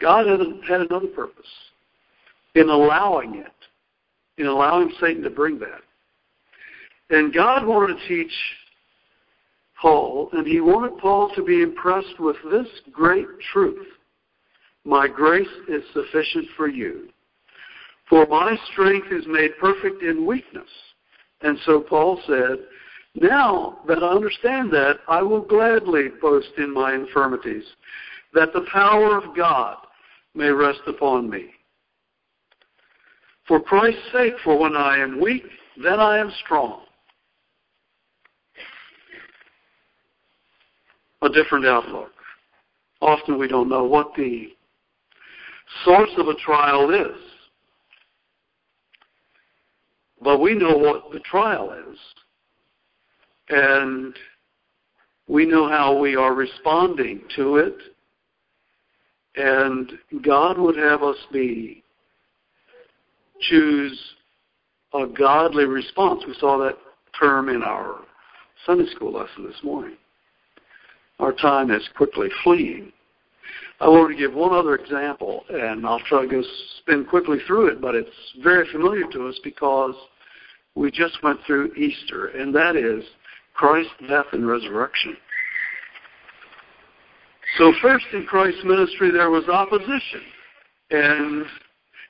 God 0.00 0.26
had, 0.26 0.40
had 0.68 0.80
another 0.82 1.08
purpose 1.08 1.46
in 2.54 2.68
allowing 2.68 3.36
it, 3.36 3.52
in 4.38 4.46
allowing 4.46 4.92
Satan 5.00 5.22
to 5.22 5.30
bring 5.30 5.58
that. 5.58 5.80
And 7.10 7.32
God 7.32 7.66
wanted 7.66 7.98
to 7.98 8.08
teach 8.08 8.32
Paul, 9.82 10.28
and 10.32 10.46
he 10.46 10.60
wanted 10.60 10.96
Paul 10.98 11.32
to 11.34 11.42
be 11.42 11.60
impressed 11.60 12.20
with 12.20 12.36
this 12.52 12.68
great 12.92 13.26
truth. 13.52 13.88
My 14.84 15.08
grace 15.08 15.48
is 15.68 15.82
sufficient 15.92 16.46
for 16.56 16.68
you. 16.68 17.08
For 18.08 18.24
my 18.26 18.56
strength 18.72 19.08
is 19.10 19.24
made 19.26 19.58
perfect 19.58 20.02
in 20.04 20.24
weakness. 20.24 20.68
And 21.40 21.58
so 21.66 21.80
Paul 21.80 22.20
said, 22.28 22.58
Now 23.16 23.78
that 23.88 24.04
I 24.04 24.08
understand 24.08 24.70
that, 24.72 25.00
I 25.08 25.20
will 25.20 25.40
gladly 25.40 26.10
boast 26.20 26.52
in 26.58 26.72
my 26.72 26.94
infirmities, 26.94 27.64
that 28.34 28.52
the 28.52 28.66
power 28.72 29.18
of 29.18 29.36
God 29.36 29.78
may 30.34 30.50
rest 30.50 30.82
upon 30.86 31.28
me. 31.28 31.50
For 33.48 33.60
Christ's 33.60 34.12
sake, 34.12 34.34
for 34.44 34.56
when 34.56 34.76
I 34.76 34.98
am 34.98 35.20
weak, 35.20 35.44
then 35.82 35.98
I 35.98 36.18
am 36.18 36.32
strong. 36.44 36.82
A 41.22 41.28
different 41.28 41.66
outlook. 41.66 42.10
Often 43.00 43.38
we 43.38 43.48
don't 43.48 43.68
know 43.68 43.84
what 43.84 44.12
the 44.16 44.48
source 45.84 46.10
of 46.18 46.28
a 46.28 46.34
trial 46.34 46.90
is. 46.90 47.16
But 50.20 50.38
we 50.38 50.54
know 50.54 50.76
what 50.76 51.10
the 51.12 51.20
trial 51.20 51.72
is. 51.90 51.98
And 53.48 54.14
we 55.26 55.46
know 55.46 55.68
how 55.68 55.98
we 55.98 56.14
are 56.16 56.34
responding 56.34 57.22
to 57.36 57.56
it. 57.56 57.76
And 59.34 59.92
God 60.22 60.58
would 60.58 60.76
have 60.76 61.02
us 61.02 61.16
be 61.32 61.82
choose 63.40 63.98
a 64.94 65.06
godly 65.06 65.64
response. 65.64 66.22
We 66.26 66.34
saw 66.38 66.58
that 66.58 66.76
term 67.18 67.48
in 67.48 67.62
our 67.62 68.00
Sunday 68.66 68.88
school 68.94 69.12
lesson 69.12 69.44
this 69.44 69.60
morning. 69.64 69.96
Our 71.22 71.32
time 71.32 71.70
is 71.70 71.88
quickly 71.96 72.26
fleeing. 72.42 72.92
I 73.80 73.88
want 73.88 74.10
to 74.10 74.18
give 74.18 74.34
one 74.34 74.52
other 74.52 74.74
example, 74.74 75.44
and 75.50 75.86
I'll 75.86 76.00
try 76.00 76.26
to 76.26 76.42
spin 76.80 77.04
quickly 77.04 77.38
through 77.46 77.68
it, 77.68 77.80
but 77.80 77.94
it's 77.94 78.10
very 78.42 78.66
familiar 78.72 79.04
to 79.12 79.28
us 79.28 79.38
because 79.44 79.94
we 80.74 80.90
just 80.90 81.22
went 81.22 81.38
through 81.46 81.74
Easter, 81.74 82.26
and 82.30 82.52
that 82.56 82.74
is 82.74 83.04
Christ's 83.54 83.92
death 84.08 84.26
and 84.32 84.48
resurrection. 84.48 85.16
So 87.56 87.72
first 87.80 88.06
in 88.12 88.24
Christ's 88.24 88.64
ministry 88.64 89.12
there 89.12 89.30
was 89.30 89.44
opposition. 89.48 90.22
And, 90.90 91.44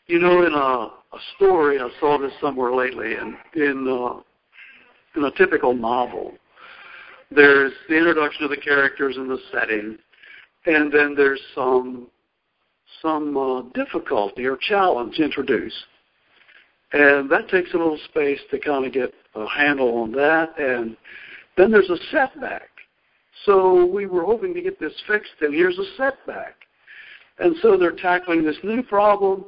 you 0.07 0.21
know, 0.21 0.47
in 0.47 0.55
a, 0.55 0.57
a 0.57 1.21
story, 1.37 1.79
I 1.81 1.91
saw 2.01 2.17
this 2.17 2.33
somewhere 2.41 2.75
lately, 2.75 3.15
and 3.17 3.35
in, 3.57 3.87
uh, 3.89 4.23
in 5.17 5.25
a 5.25 5.31
typical 5.33 5.75
novel, 5.75 6.33
there's 7.35 7.73
the 7.89 7.97
introduction 7.97 8.45
of 8.45 8.51
the 8.51 8.57
characters 8.57 9.17
and 9.17 9.31
the 9.31 9.39
setting, 9.53 9.99
and 10.67 10.93
then 10.93 11.15
there's 11.17 11.41
some 11.55 12.09
some 13.01 13.37
uh, 13.37 13.63
difficulty 13.75 14.45
or 14.45 14.57
challenge 14.57 15.19
introduced. 15.19 15.85
And 16.93 17.31
that 17.31 17.49
takes 17.49 17.73
a 17.73 17.79
little 17.79 17.99
space 18.11 18.41
to 18.51 18.59
kind 18.59 18.85
of 18.85 18.93
get 18.93 19.15
a 19.35 19.47
handle 19.49 19.97
on 19.99 20.13
that. 20.13 20.59
And 20.59 20.97
then 21.57 21.71
there's 21.71 21.89
a 21.89 21.97
setback. 22.11 22.69
So 23.47 23.87
we 23.87 24.07
were 24.07 24.25
hoping 24.25 24.55
to 24.55 24.61
get 24.61 24.79
this 24.79 24.93
fixed, 25.07 25.33
and 25.41 25.55
here's 25.55 25.79
a 25.79 25.97
setback. 25.97 26.55
And 27.39 27.57
so 27.63 27.77
they're 27.77 27.97
tackling 27.97 28.45
this 28.45 28.59
new 28.63 28.83
problem 28.83 29.45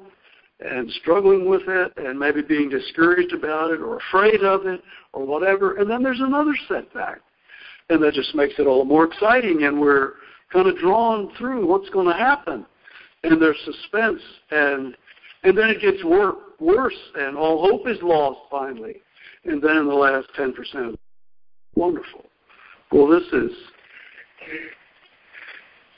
and 0.61 0.91
struggling 1.03 1.49
with 1.49 1.63
it 1.69 1.93
and 1.97 2.19
maybe 2.19 2.41
being 2.41 2.71
discouraged 2.71 3.35
about 3.35 3.71
it 3.71 3.81
or 3.81 3.99
afraid 3.99 4.43
of 4.43 4.67
it 4.67 4.83
or 5.13 5.27
whatever. 5.27 5.77
And 5.77 5.91
then 5.91 6.03
there's 6.03 6.21
another 6.21 6.55
setback. 6.67 7.21
And 7.91 8.03
that 8.03 8.15
just 8.15 8.35
makes 8.35 8.55
it 8.59 8.67
all 8.67 8.85
more 8.85 9.05
exciting, 9.05 9.65
and 9.65 9.81
we're 9.81 10.13
kind 10.53 10.67
of 10.69 10.79
drawn 10.79 11.31
through 11.37 11.67
what's 11.67 11.91
going 11.91 12.07
to 12.07 12.15
happen. 12.15 12.65
And 13.23 13.41
there's 13.41 13.59
suspense, 13.65 14.21
and 14.51 14.97
and 15.45 15.57
then 15.57 15.69
it 15.69 15.81
gets 15.81 16.03
wor- 16.03 16.39
worse, 16.59 16.99
and 17.17 17.37
all 17.37 17.69
hope 17.71 17.87
is 17.87 17.99
lost 18.03 18.41
finally. 18.51 18.97
And 19.45 19.63
then 19.63 19.77
in 19.77 19.87
the 19.87 19.95
last 19.95 20.27
10%, 20.39 20.97
wonderful. 21.75 22.25
Well, 22.91 23.09
this 23.09 23.25
is 23.33 23.51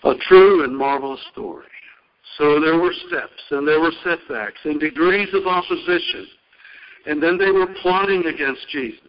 a 0.02 0.14
true 0.28 0.64
and 0.64 0.76
marvelous 0.76 1.20
story. 1.32 1.66
So 2.38 2.60
there 2.60 2.78
were 2.78 2.92
steps, 3.06 3.42
and 3.50 3.66
there 3.66 3.80
were 3.80 3.92
setbacks, 4.02 4.58
and 4.64 4.80
degrees 4.80 5.28
of 5.32 5.46
opposition. 5.46 6.26
And 7.06 7.22
then 7.22 7.38
they 7.38 7.52
were 7.52 7.68
plotting 7.82 8.26
against 8.26 8.68
Jesus. 8.70 9.00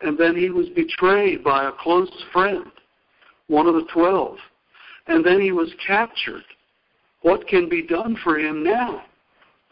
And 0.00 0.16
then 0.16 0.36
he 0.36 0.50
was 0.50 0.68
betrayed 0.70 1.42
by 1.42 1.68
a 1.68 1.72
close 1.72 2.10
friend, 2.32 2.70
one 3.48 3.66
of 3.66 3.74
the 3.74 3.86
twelve. 3.92 4.36
And 5.06 5.24
then 5.24 5.40
he 5.40 5.52
was 5.52 5.70
captured. 5.84 6.44
What 7.22 7.48
can 7.48 7.68
be 7.68 7.86
done 7.86 8.16
for 8.22 8.38
him 8.38 8.62
now? 8.62 9.02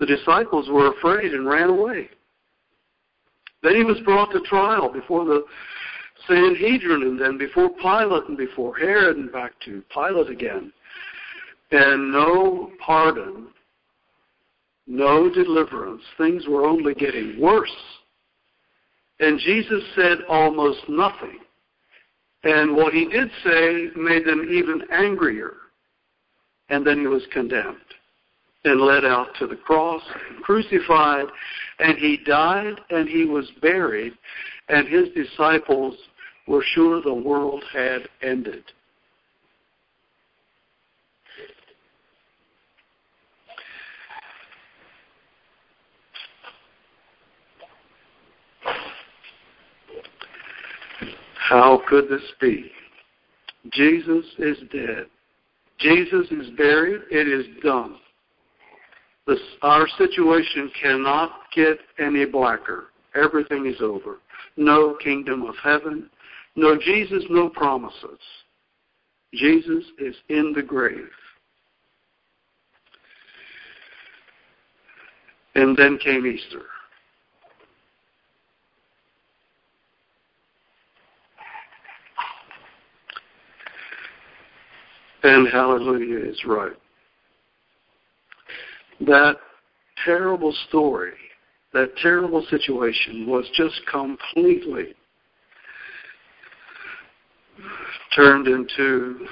The 0.00 0.06
disciples 0.06 0.68
were 0.68 0.92
afraid 0.92 1.32
and 1.32 1.46
ran 1.46 1.70
away. 1.70 2.10
Then 3.62 3.76
he 3.76 3.84
was 3.84 3.98
brought 4.04 4.32
to 4.32 4.40
trial 4.40 4.92
before 4.92 5.24
the 5.24 5.44
Sanhedrin 6.26 7.02
and 7.02 7.20
then 7.20 7.38
before 7.38 7.70
Pilate 7.70 8.28
and 8.28 8.36
before 8.36 8.76
Herod 8.76 9.16
and 9.16 9.32
back 9.32 9.52
to 9.64 9.82
Pilate 9.92 10.30
again. 10.30 10.72
And 11.70 12.12
no 12.12 12.70
pardon, 12.84 13.48
no 14.86 15.32
deliverance. 15.32 16.02
Things 16.16 16.46
were 16.46 16.64
only 16.64 16.94
getting 16.94 17.40
worse. 17.40 17.74
And 19.20 19.38
Jesus 19.38 19.82
said 19.94 20.18
almost 20.28 20.80
nothing. 20.88 21.38
And 22.44 22.76
what 22.76 22.92
he 22.92 23.06
did 23.06 23.30
say 23.44 23.88
made 23.96 24.26
them 24.26 24.46
even 24.50 24.82
angrier. 24.92 25.54
And 26.68 26.86
then 26.86 27.00
he 27.00 27.06
was 27.06 27.22
condemned 27.32 27.78
and 28.64 28.80
led 28.80 29.04
out 29.04 29.28
to 29.38 29.46
the 29.46 29.56
cross, 29.56 30.02
crucified, 30.42 31.26
and 31.78 31.96
he 31.96 32.18
died 32.26 32.74
and 32.90 33.08
he 33.08 33.24
was 33.24 33.50
buried, 33.62 34.12
and 34.68 34.88
his 34.88 35.08
disciples 35.10 35.94
were 36.48 36.64
sure 36.74 37.00
the 37.00 37.14
world 37.14 37.62
had 37.72 38.08
ended. 38.22 38.64
How 51.48 51.80
could 51.88 52.08
this 52.08 52.22
be? 52.40 52.70
Jesus 53.72 54.24
is 54.38 54.56
dead. 54.72 55.06
Jesus 55.78 56.26
is 56.30 56.50
buried. 56.56 57.02
It 57.10 57.28
is 57.28 57.46
done. 57.62 57.96
This, 59.26 59.38
our 59.62 59.86
situation 59.98 60.70
cannot 60.80 61.30
get 61.54 61.78
any 61.98 62.24
blacker. 62.24 62.86
Everything 63.14 63.66
is 63.66 63.80
over. 63.80 64.18
No 64.56 64.96
kingdom 65.02 65.42
of 65.42 65.54
heaven. 65.62 66.10
No 66.56 66.76
Jesus, 66.76 67.24
no 67.30 67.48
promises. 67.48 68.18
Jesus 69.34 69.84
is 69.98 70.14
in 70.28 70.52
the 70.54 70.62
grave. 70.62 71.08
And 75.54 75.76
then 75.76 75.98
came 75.98 76.26
Easter. 76.26 76.62
And 85.26 85.48
hallelujah 85.48 86.30
is 86.30 86.40
right 86.46 86.76
that 89.00 89.38
terrible 90.04 90.54
story, 90.68 91.14
that 91.72 91.96
terrible 92.00 92.46
situation 92.48 93.26
was 93.26 93.44
just 93.56 93.74
completely 93.90 94.94
turned 98.14 98.46
into 98.46 99.26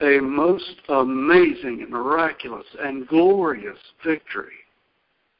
a 0.00 0.18
most 0.18 0.74
amazing 0.88 1.82
and 1.82 1.90
miraculous 1.90 2.66
and 2.80 3.06
glorious 3.06 3.78
victory. 4.04 4.58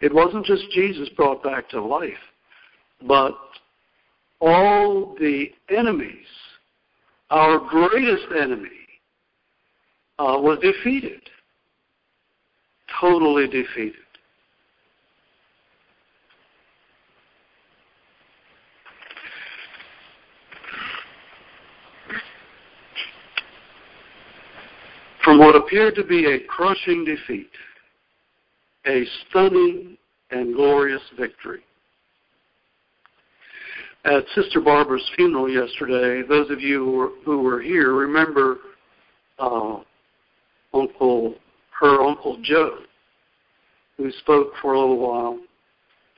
It 0.01 0.15
wasn't 0.15 0.47
just 0.47 0.71
Jesus 0.71 1.09
brought 1.17 1.43
back 1.43 1.69
to 1.71 1.83
life, 1.83 2.13
but 3.09 3.37
all 4.41 5.17
the 5.19 5.51
enemies, 5.69 6.27
our 7.31 7.59
greatest 7.59 8.27
enemy, 8.39 8.80
uh, 10.21 10.39
was 10.39 10.59
defeated 10.61 11.23
totally 13.01 13.47
defeated. 13.47 13.95
From 25.25 25.39
what 25.39 25.55
appeared 25.55 25.95
to 25.97 26.05
be 26.05 26.27
a 26.27 26.41
crushing 26.41 27.05
defeat, 27.05 27.51
a 28.87 29.05
stunning 29.29 29.97
and 30.31 30.55
glorious 30.55 31.03
victory. 31.19 31.61
At 34.05 34.25
Sister 34.35 34.61
Barbara's 34.61 35.09
funeral 35.15 35.49
yesterday, 35.49 36.27
those 36.27 36.51
of 36.51 36.61
you 36.61 36.85
who 36.85 36.93
were, 36.93 37.11
who 37.25 37.43
were 37.43 37.61
here 37.61 37.93
remember 37.93 38.57
uh, 39.39 39.81
Uncle 40.73 41.35
her 41.81 42.03
Uncle 42.03 42.39
Joe, 42.43 42.79
who 43.97 44.11
spoke 44.13 44.53
for 44.61 44.75
a 44.75 44.79
little 44.79 44.99
while 44.99 45.39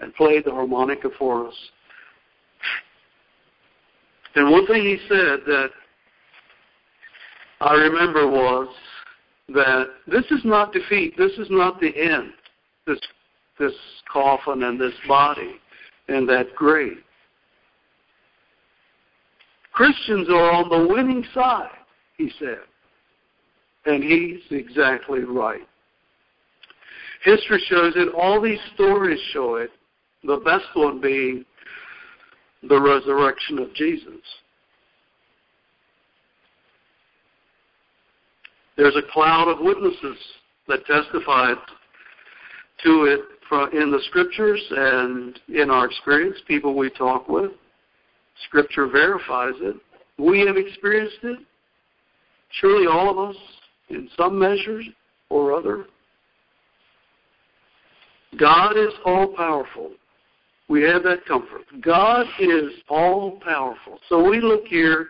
and 0.00 0.14
played 0.14 0.44
the 0.44 0.50
harmonica 0.50 1.08
for 1.18 1.46
us. 1.46 1.54
And 4.34 4.50
one 4.50 4.66
thing 4.66 4.82
he 4.82 4.98
said 5.08 5.40
that 5.46 5.68
I 7.60 7.74
remember 7.74 8.26
was 8.26 8.68
that 9.50 9.86
this 10.08 10.24
is 10.30 10.40
not 10.44 10.72
defeat. 10.72 11.16
This 11.16 11.32
is 11.32 11.46
not 11.50 11.80
the 11.80 11.92
end. 11.96 12.32
This 12.86 12.98
this 13.58 13.72
coffin 14.12 14.64
and 14.64 14.80
this 14.80 14.94
body 15.06 15.54
and 16.08 16.28
that 16.28 16.54
grave. 16.56 16.98
Christians 19.72 20.28
are 20.28 20.50
on 20.50 20.68
the 20.68 20.92
winning 20.92 21.24
side, 21.32 21.70
he 22.16 22.31
said. 22.38 22.58
And 23.85 24.02
he's 24.02 24.40
exactly 24.50 25.20
right. 25.20 25.66
History 27.24 27.62
shows 27.68 27.94
it, 27.96 28.12
all 28.14 28.40
these 28.40 28.58
stories 28.74 29.20
show 29.33 29.56
it, 29.56 29.70
the 30.24 30.38
best 30.44 30.64
one 30.74 31.00
being 31.00 31.44
the 32.68 32.80
resurrection 32.80 33.58
of 33.58 33.72
Jesus. 33.74 34.20
There's 38.76 38.96
a 38.96 39.12
cloud 39.12 39.48
of 39.48 39.58
witnesses 39.60 40.16
that 40.68 40.87
testified 40.87 41.56
to 42.85 43.04
it 43.04 43.20
in 43.74 43.90
the 43.90 44.00
scriptures 44.08 44.62
and 44.70 45.38
in 45.48 45.70
our 45.70 45.87
experience, 45.87 46.38
people 46.48 46.74
we 46.74 46.88
talk 46.90 47.28
with. 47.28 47.50
Scripture 48.48 48.87
verifies 48.87 49.54
it. 49.60 49.76
We 50.18 50.40
have 50.46 50.56
experienced 50.56 51.18
it. 51.22 51.38
Surely 52.60 52.87
all 52.87 53.10
of 53.10 53.18
us 53.18 53.37
in 53.92 54.08
some 54.16 54.38
measures 54.38 54.86
or 55.28 55.52
other. 55.52 55.86
God 58.38 58.76
is 58.76 58.92
all 59.04 59.28
powerful. 59.28 59.92
We 60.68 60.82
have 60.82 61.02
that 61.02 61.26
comfort. 61.26 61.62
God 61.82 62.26
is 62.40 62.72
all 62.88 63.40
powerful. 63.44 63.98
So 64.08 64.26
we 64.26 64.40
look 64.40 64.64
here 64.66 65.08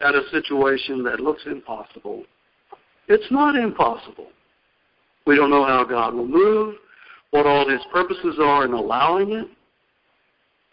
at 0.00 0.14
a 0.14 0.22
situation 0.30 1.02
that 1.04 1.20
looks 1.20 1.42
impossible. 1.46 2.24
It's 3.08 3.30
not 3.30 3.56
impossible. 3.56 4.28
We 5.26 5.36
don't 5.36 5.50
know 5.50 5.64
how 5.64 5.84
God 5.84 6.14
will 6.14 6.26
move, 6.26 6.74
what 7.30 7.46
all 7.46 7.68
His 7.68 7.80
purposes 7.92 8.36
are 8.40 8.64
in 8.64 8.72
allowing 8.72 9.32
it, 9.32 9.46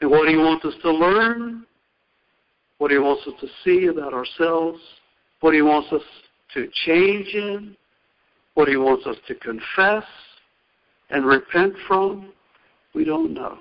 and 0.02 0.12
what 0.12 0.28
He 0.28 0.36
wants 0.36 0.66
us 0.66 0.74
to 0.82 0.92
learn, 0.92 1.66
what 2.78 2.92
He 2.92 2.98
wants 2.98 3.26
us 3.28 3.34
to 3.40 3.48
see 3.64 3.88
about 3.88 4.14
ourselves, 4.14 4.80
what 5.40 5.54
He 5.54 5.62
wants 5.62 5.92
us 5.94 6.02
to 6.54 6.68
change 6.86 7.28
in, 7.34 7.76
what 8.54 8.68
He 8.68 8.78
wants 8.78 9.06
us 9.06 9.18
to 9.28 9.36
confess 9.36 10.04
and 11.10 11.26
repent 11.26 11.74
from. 11.88 12.32
We 12.94 13.04
don't 13.04 13.34
know. 13.34 13.60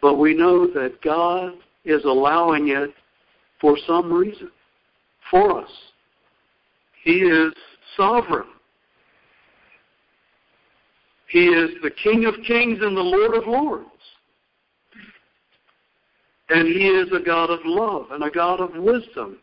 But 0.00 0.16
we 0.16 0.34
know 0.34 0.66
that 0.66 1.00
God 1.02 1.54
is 1.84 2.04
allowing 2.04 2.68
it 2.68 2.90
for 3.60 3.76
some 3.86 4.12
reason, 4.12 4.50
for 5.30 5.60
us. 5.60 5.70
He 7.04 7.18
is 7.18 7.52
sovereign. 7.96 8.48
He 11.28 11.46
is 11.46 11.70
the 11.82 11.90
King 11.90 12.26
of 12.26 12.34
kings 12.46 12.78
and 12.82 12.96
the 12.96 13.00
Lord 13.00 13.34
of 13.34 13.46
lords. 13.46 13.86
And 16.50 16.68
He 16.68 16.88
is 16.88 17.08
a 17.12 17.24
God 17.24 17.50
of 17.50 17.60
love 17.64 18.10
and 18.10 18.24
a 18.24 18.30
God 18.30 18.60
of 18.60 18.70
wisdom. 18.74 19.38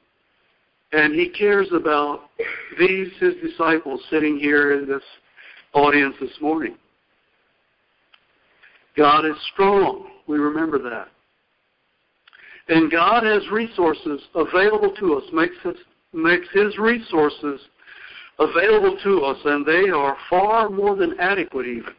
And 0.92 1.14
He 1.14 1.30
cares 1.30 1.68
about 1.74 2.30
these, 2.78 3.10
His 3.20 3.36
disciples, 3.44 4.02
sitting 4.10 4.38
here 4.38 4.74
in 4.74 4.88
this 4.88 5.04
audience 5.74 6.16
this 6.20 6.42
morning. 6.42 6.76
God 8.98 9.26
is 9.26 9.36
strong. 9.54 10.08
We 10.28 10.38
remember 10.38 10.80
that. 10.80 11.08
And 12.68 12.92
God 12.92 13.24
has 13.24 13.42
resources 13.52 14.22
available 14.36 14.94
to 15.00 15.16
us, 15.16 15.24
makes 15.34 15.56
his, 15.64 15.76
makes 16.14 16.48
his 16.54 16.78
resources 16.78 17.60
available 18.38 18.98
to 19.04 19.22
us, 19.22 19.38
and 19.46 19.66
they 19.66 19.90
are 19.90 20.16
far 20.30 20.70
more 20.70 20.96
than 20.96 21.20
adequate 21.20 21.66
even. 21.66 21.94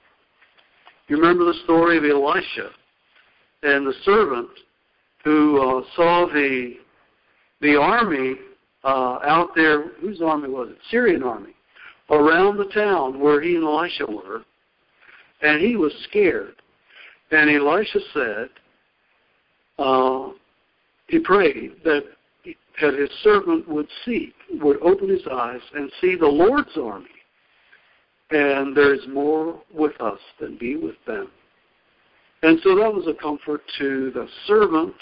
You 1.09 1.17
remember 1.17 1.45
the 1.45 1.59
story 1.65 1.99
of 1.99 2.05
Elisha 2.05 2.71
and 3.63 3.87
the 3.87 3.95
servant 4.05 4.49
who 5.25 5.61
uh, 5.61 5.83
saw 5.97 6.27
the 6.27 6.75
the 7.61 7.77
army 7.77 8.37
uh, 8.85 9.19
out 9.25 9.51
there. 9.55 9.89
Whose 10.01 10.21
army 10.21 10.49
was 10.49 10.71
it? 10.71 10.79
Syrian 10.91 11.23
army 11.23 11.55
around 12.11 12.57
the 12.57 12.71
town 12.75 13.21
where 13.21 13.41
he 13.41 13.55
and 13.55 13.65
Elisha 13.65 14.07
were, 14.07 14.43
and 15.43 15.61
he 15.61 15.77
was 15.77 15.93
scared. 16.09 16.57
And 17.31 17.49
Elisha 17.49 18.01
said, 18.13 18.49
uh, 19.79 20.31
he 21.07 21.19
prayed 21.21 21.73
that 21.85 22.05
that 22.81 22.95
his 22.95 23.11
servant 23.23 23.69
would 23.69 23.89
see, 24.05 24.33
would 24.55 24.81
open 24.83 25.09
his 25.09 25.27
eyes 25.31 25.61
and 25.75 25.93
see 26.01 26.17
the 26.17 26.27
Lord's 26.27 26.77
army. 26.77 27.07
And 28.31 28.77
there 28.77 28.95
is 28.95 29.07
more 29.09 29.61
with 29.75 30.01
us 30.01 30.19
than 30.41 30.57
be 30.57 30.77
with 30.77 30.95
them. 31.07 31.31
And 32.43 32.59
so 32.63 32.75
that 32.77 32.93
was 32.93 33.07
a 33.07 33.21
comfort 33.21 33.61
to 33.79 34.11
the 34.13 34.27
servant, 34.47 34.95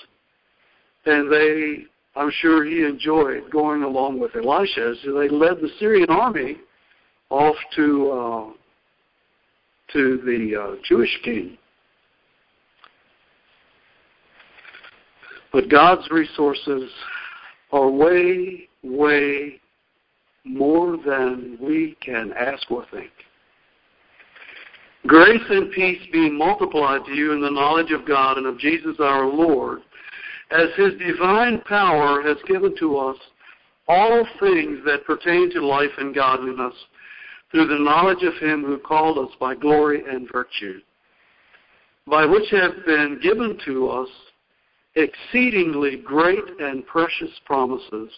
and 1.07 1.31
they, 1.31 1.85
I'm 2.19 2.33
sure 2.41 2.65
he 2.65 2.83
enjoyed 2.83 3.49
going 3.51 3.85
along 3.85 4.19
with 4.19 4.35
Elisha 4.35 4.91
as 4.91 4.97
they 5.05 5.29
led 5.29 5.61
the 5.61 5.71
Syrian 5.79 6.11
army 6.11 6.57
off 7.31 7.55
to 7.77 8.11
uh, 8.11 8.53
to 9.93 10.21
the 10.27 10.61
uh, 10.61 10.77
Jewish 10.89 11.17
king. 11.23 11.57
But 15.53 15.71
God's 15.71 16.11
resources 16.11 16.91
are 17.73 17.89
way, 17.89 18.69
way 18.83 19.61
more 20.45 20.97
than 20.97 21.57
we 21.61 21.97
can 22.05 22.33
ask 22.39 22.71
or 22.71 22.85
think. 22.91 23.11
Grace 25.07 25.41
and 25.49 25.71
peace 25.71 26.03
be 26.13 26.29
multiplied 26.29 27.05
to 27.07 27.13
you 27.13 27.33
in 27.33 27.41
the 27.41 27.51
knowledge 27.51 27.93
of 27.93 28.07
God 28.07 28.37
and 28.37 28.47
of 28.47 28.59
Jesus 28.59 28.97
our 28.99 29.27
Lord, 29.27 29.81
as 30.51 30.69
his 30.77 30.95
divine 30.99 31.61
power 31.63 32.23
has 32.23 32.37
given 32.47 32.75
to 32.79 32.97
us 32.97 33.17
all 33.87 34.27
things 34.41 34.79
that 34.85 35.05
pertain 35.07 35.51
to 35.51 35.65
life 35.65 35.91
and 35.99 36.15
godliness 36.15 36.75
through 37.51 37.67
the 37.67 37.79
knowledge 37.79 38.23
of 38.23 38.35
him 38.35 38.63
who 38.63 38.79
called 38.79 39.19
us 39.19 39.35
by 39.41 39.55
glory 39.55 40.03
and 40.09 40.29
virtue, 40.31 40.81
by 42.07 42.25
which 42.25 42.51
have 42.51 42.85
been 42.87 43.19
given 43.23 43.59
to 43.65 43.89
us 43.89 44.09
exceedingly 44.95 45.97
great 45.97 46.45
and 46.61 46.87
precious 46.87 47.31
promises, 47.45 48.11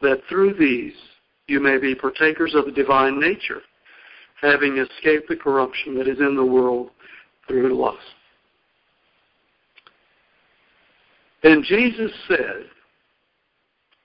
that 0.00 0.20
through 0.28 0.54
these 0.54 0.94
you 1.46 1.60
may 1.60 1.78
be 1.78 1.94
partakers 1.94 2.54
of 2.54 2.66
the 2.66 2.72
divine 2.72 3.20
nature, 3.20 3.62
having 4.40 4.78
escaped 4.78 5.28
the 5.28 5.36
corruption 5.36 5.96
that 5.96 6.08
is 6.08 6.18
in 6.18 6.36
the 6.36 6.44
world 6.44 6.90
through 7.46 7.78
lust. 7.78 7.98
And 11.42 11.64
Jesus 11.64 12.12
said, 12.28 12.66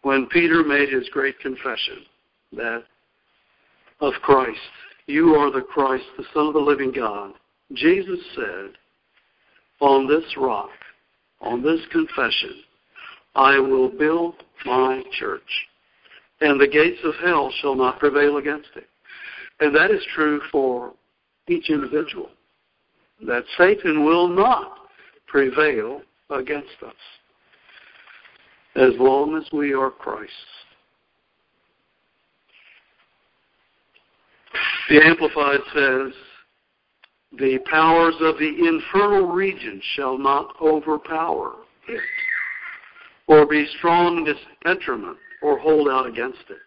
when 0.02 0.28
Peter 0.28 0.64
made 0.64 0.90
his 0.90 1.08
great 1.10 1.40
confession 1.40 2.06
that 2.54 2.84
of 4.00 4.14
Christ, 4.22 4.60
you 5.06 5.36
are 5.36 5.52
the 5.52 5.62
Christ, 5.62 6.06
the 6.18 6.26
Son 6.34 6.48
of 6.48 6.54
the 6.54 6.60
living 6.60 6.92
God, 6.92 7.34
Jesus 7.74 8.20
said, 8.36 8.72
on 9.80 10.08
this 10.08 10.26
rock 10.38 10.70
on 11.42 11.62
this 11.62 11.80
confession, 11.92 12.64
I 13.36 13.60
will 13.60 13.90
build 13.90 14.36
my 14.66 15.04
church, 15.20 15.42
and 16.42 16.60
the 16.60 16.68
gates 16.68 17.00
of 17.04 17.14
hell 17.24 17.52
shall 17.62 17.76
not 17.76 18.00
prevail 18.00 18.38
against 18.38 18.70
it. 18.76 18.88
And 19.60 19.76
that 19.76 19.92
is 19.92 20.02
true 20.16 20.42
for 20.52 20.94
each 21.48 21.70
individual, 21.70 22.30
that 23.26 23.44
Satan 23.58 24.04
will 24.04 24.28
not 24.28 24.78
prevail 25.28 26.02
against 26.30 26.76
us 26.86 26.96
as 28.78 28.94
long 29.00 29.36
as 29.36 29.52
we 29.52 29.74
are 29.74 29.90
Christ's. 29.90 30.34
The 34.90 35.04
Amplified 35.04 35.60
says, 35.74 36.14
the 37.38 37.60
powers 37.70 38.16
of 38.22 38.38
the 38.38 38.68
infernal 38.68 39.28
region 39.28 39.82
shall 39.96 40.18
not 40.18 40.56
overpower 40.62 41.56
it, 41.90 42.02
or 43.28 43.46
be 43.46 43.68
strong 43.78 44.20
in 44.20 44.28
its 44.28 44.40
detriment, 44.64 45.18
or 45.42 45.60
hold 45.60 45.90
out 45.90 46.08
against 46.08 46.40
it. 46.50 46.58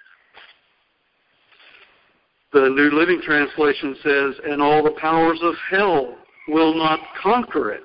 The 2.53 2.69
New 2.69 2.91
Living 2.93 3.23
Translation 3.23 3.97
says, 4.03 4.35
and 4.45 4.61
all 4.61 4.83
the 4.83 4.97
powers 5.01 5.39
of 5.43 5.55
hell 5.71 6.17
will 6.49 6.75
not 6.75 6.99
conquer 7.23 7.71
it. 7.73 7.85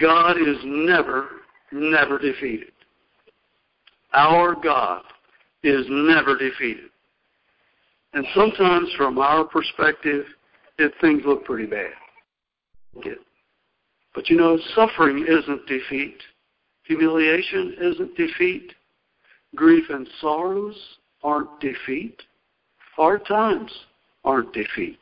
God 0.00 0.36
is 0.38 0.56
never, 0.64 1.28
never 1.72 2.18
defeated. 2.18 2.73
Our 4.14 4.54
God 4.54 5.02
is 5.62 5.84
never 5.88 6.36
defeated. 6.36 6.90
And 8.12 8.24
sometimes 8.34 8.88
from 8.96 9.18
our 9.18 9.44
perspective, 9.44 10.24
if 10.78 10.92
things 11.00 11.22
look 11.26 11.44
pretty 11.44 11.66
bad. 11.66 11.90
But 14.14 14.30
you 14.30 14.36
know, 14.36 14.58
suffering 14.74 15.26
isn't 15.28 15.66
defeat. 15.66 16.18
Humiliation 16.84 17.76
isn't 17.80 18.16
defeat. 18.16 18.72
Grief 19.56 19.84
and 19.90 20.08
sorrows 20.20 20.76
aren't 21.22 21.60
defeat. 21.60 22.22
Hard 22.94 23.26
times 23.26 23.72
aren't 24.24 24.52
defeat. 24.52 24.98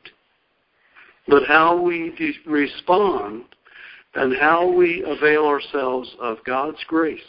But 1.27 1.43
how 1.47 1.79
we 1.79 2.13
de- 2.17 2.49
respond 2.49 3.43
and 4.15 4.35
how 4.39 4.69
we 4.69 5.03
avail 5.03 5.45
ourselves 5.45 6.15
of 6.19 6.37
God's 6.45 6.83
grace 6.87 7.21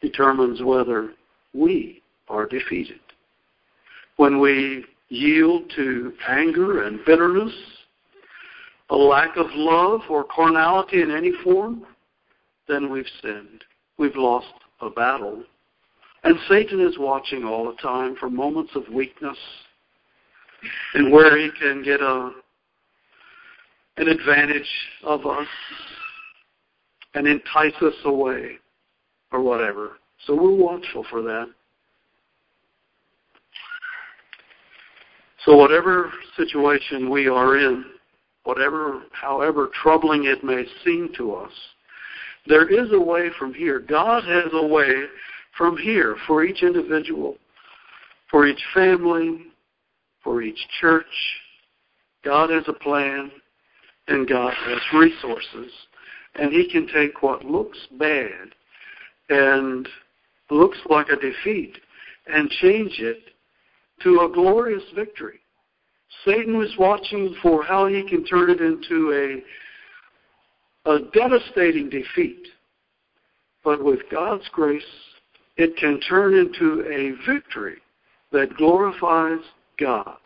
determines 0.00 0.62
whether 0.62 1.10
we 1.52 2.02
are 2.28 2.46
defeated. 2.46 3.00
When 4.16 4.40
we 4.40 4.84
yield 5.08 5.70
to 5.76 6.12
anger 6.28 6.84
and 6.84 7.04
bitterness, 7.04 7.52
a 8.90 8.96
lack 8.96 9.36
of 9.36 9.46
love 9.54 10.00
or 10.08 10.24
carnality 10.24 11.02
in 11.02 11.10
any 11.10 11.32
form, 11.44 11.84
then 12.68 12.90
we've 12.90 13.06
sinned. 13.22 13.64
We've 13.98 14.16
lost 14.16 14.52
a 14.80 14.90
battle. 14.90 15.42
And 16.22 16.36
Satan 16.48 16.80
is 16.80 16.98
watching 16.98 17.44
all 17.44 17.64
the 17.66 17.80
time 17.80 18.16
for 18.16 18.28
moments 18.28 18.72
of 18.74 18.82
weakness 18.92 19.38
and 20.94 21.12
where 21.12 21.38
he 21.38 21.50
can 21.58 21.82
get 21.82 22.00
a 22.00 22.32
an 23.96 24.08
advantage 24.08 24.68
of 25.02 25.26
us 25.26 25.46
and 27.14 27.26
entice 27.26 27.74
us 27.82 27.94
away 28.04 28.58
or 29.32 29.40
whatever. 29.40 29.98
So 30.26 30.34
we're 30.34 30.54
watchful 30.54 31.04
for 31.10 31.22
that. 31.22 31.46
So 35.44 35.56
whatever 35.56 36.12
situation 36.36 37.08
we 37.08 37.26
are 37.26 37.56
in, 37.56 37.84
whatever, 38.44 39.04
however 39.12 39.70
troubling 39.82 40.24
it 40.24 40.44
may 40.44 40.64
seem 40.84 41.10
to 41.16 41.34
us, 41.34 41.52
there 42.46 42.68
is 42.68 42.92
a 42.92 43.00
way 43.00 43.30
from 43.38 43.54
here. 43.54 43.80
God 43.80 44.24
has 44.24 44.52
a 44.52 44.66
way 44.66 45.04
from 45.56 45.76
here 45.76 46.16
for 46.26 46.44
each 46.44 46.62
individual 46.62 47.36
For 48.30 48.46
each 48.46 48.62
family, 48.74 49.46
for 50.22 50.40
each 50.42 50.58
church, 50.80 51.04
God 52.24 52.50
has 52.50 52.64
a 52.68 52.72
plan 52.72 53.30
and 54.08 54.28
God 54.28 54.52
has 54.54 54.78
resources. 54.94 55.72
And 56.36 56.52
He 56.52 56.70
can 56.70 56.86
take 56.86 57.22
what 57.22 57.44
looks 57.44 57.78
bad 57.98 58.54
and 59.30 59.88
looks 60.50 60.78
like 60.88 61.08
a 61.08 61.16
defeat 61.16 61.78
and 62.26 62.50
change 62.50 62.98
it 62.98 63.18
to 64.02 64.20
a 64.20 64.32
glorious 64.32 64.82
victory. 64.94 65.40
Satan 66.24 66.58
was 66.58 66.74
watching 66.78 67.34
for 67.42 67.62
how 67.62 67.86
he 67.86 68.02
can 68.08 68.24
turn 68.24 68.50
it 68.50 68.60
into 68.60 69.42
a, 70.84 70.90
a 70.90 70.98
devastating 71.12 71.88
defeat. 71.88 72.48
But 73.62 73.84
with 73.84 74.00
God's 74.10 74.48
grace, 74.52 74.82
it 75.56 75.76
can 75.76 76.00
turn 76.00 76.34
into 76.34 76.82
a 76.90 77.30
victory 77.30 77.78
that 78.32 78.56
glorifies 78.56 79.44
God. 79.78 80.16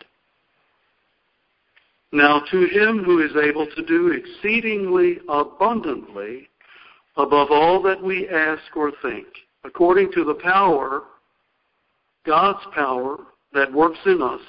Now 2.13 2.43
to 2.51 2.67
him 2.67 3.03
who 3.03 3.21
is 3.25 3.33
able 3.37 3.67
to 3.67 3.85
do 3.85 4.13
exceedingly 4.13 5.19
abundantly 5.29 6.49
above 7.17 7.49
all 7.51 7.83
that 7.83 8.03
we 8.03 8.29
ask 8.29 8.77
or 8.77 8.93
think, 9.03 9.27
according 9.65 10.11
to 10.13 10.25
the 10.25 10.35
power, 10.35 11.03
God's 12.27 12.65
power 12.75 13.19
that 13.53 13.73
works 13.73 13.99
in 14.07 14.21
us, 14.23 14.41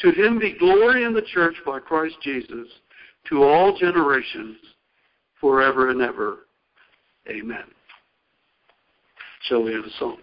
to 0.00 0.10
him 0.10 0.38
be 0.38 0.56
glory 0.58 1.04
in 1.04 1.12
the 1.12 1.22
church 1.22 1.54
by 1.64 1.78
Christ 1.78 2.16
Jesus 2.22 2.66
to 3.28 3.42
all 3.42 3.76
generations 3.76 4.56
forever 5.40 5.90
and 5.90 6.00
ever. 6.02 6.46
Amen. 7.28 7.64
Shall 9.42 9.62
we 9.62 9.72
have 9.72 9.84
a 9.84 9.90
song? 9.98 10.18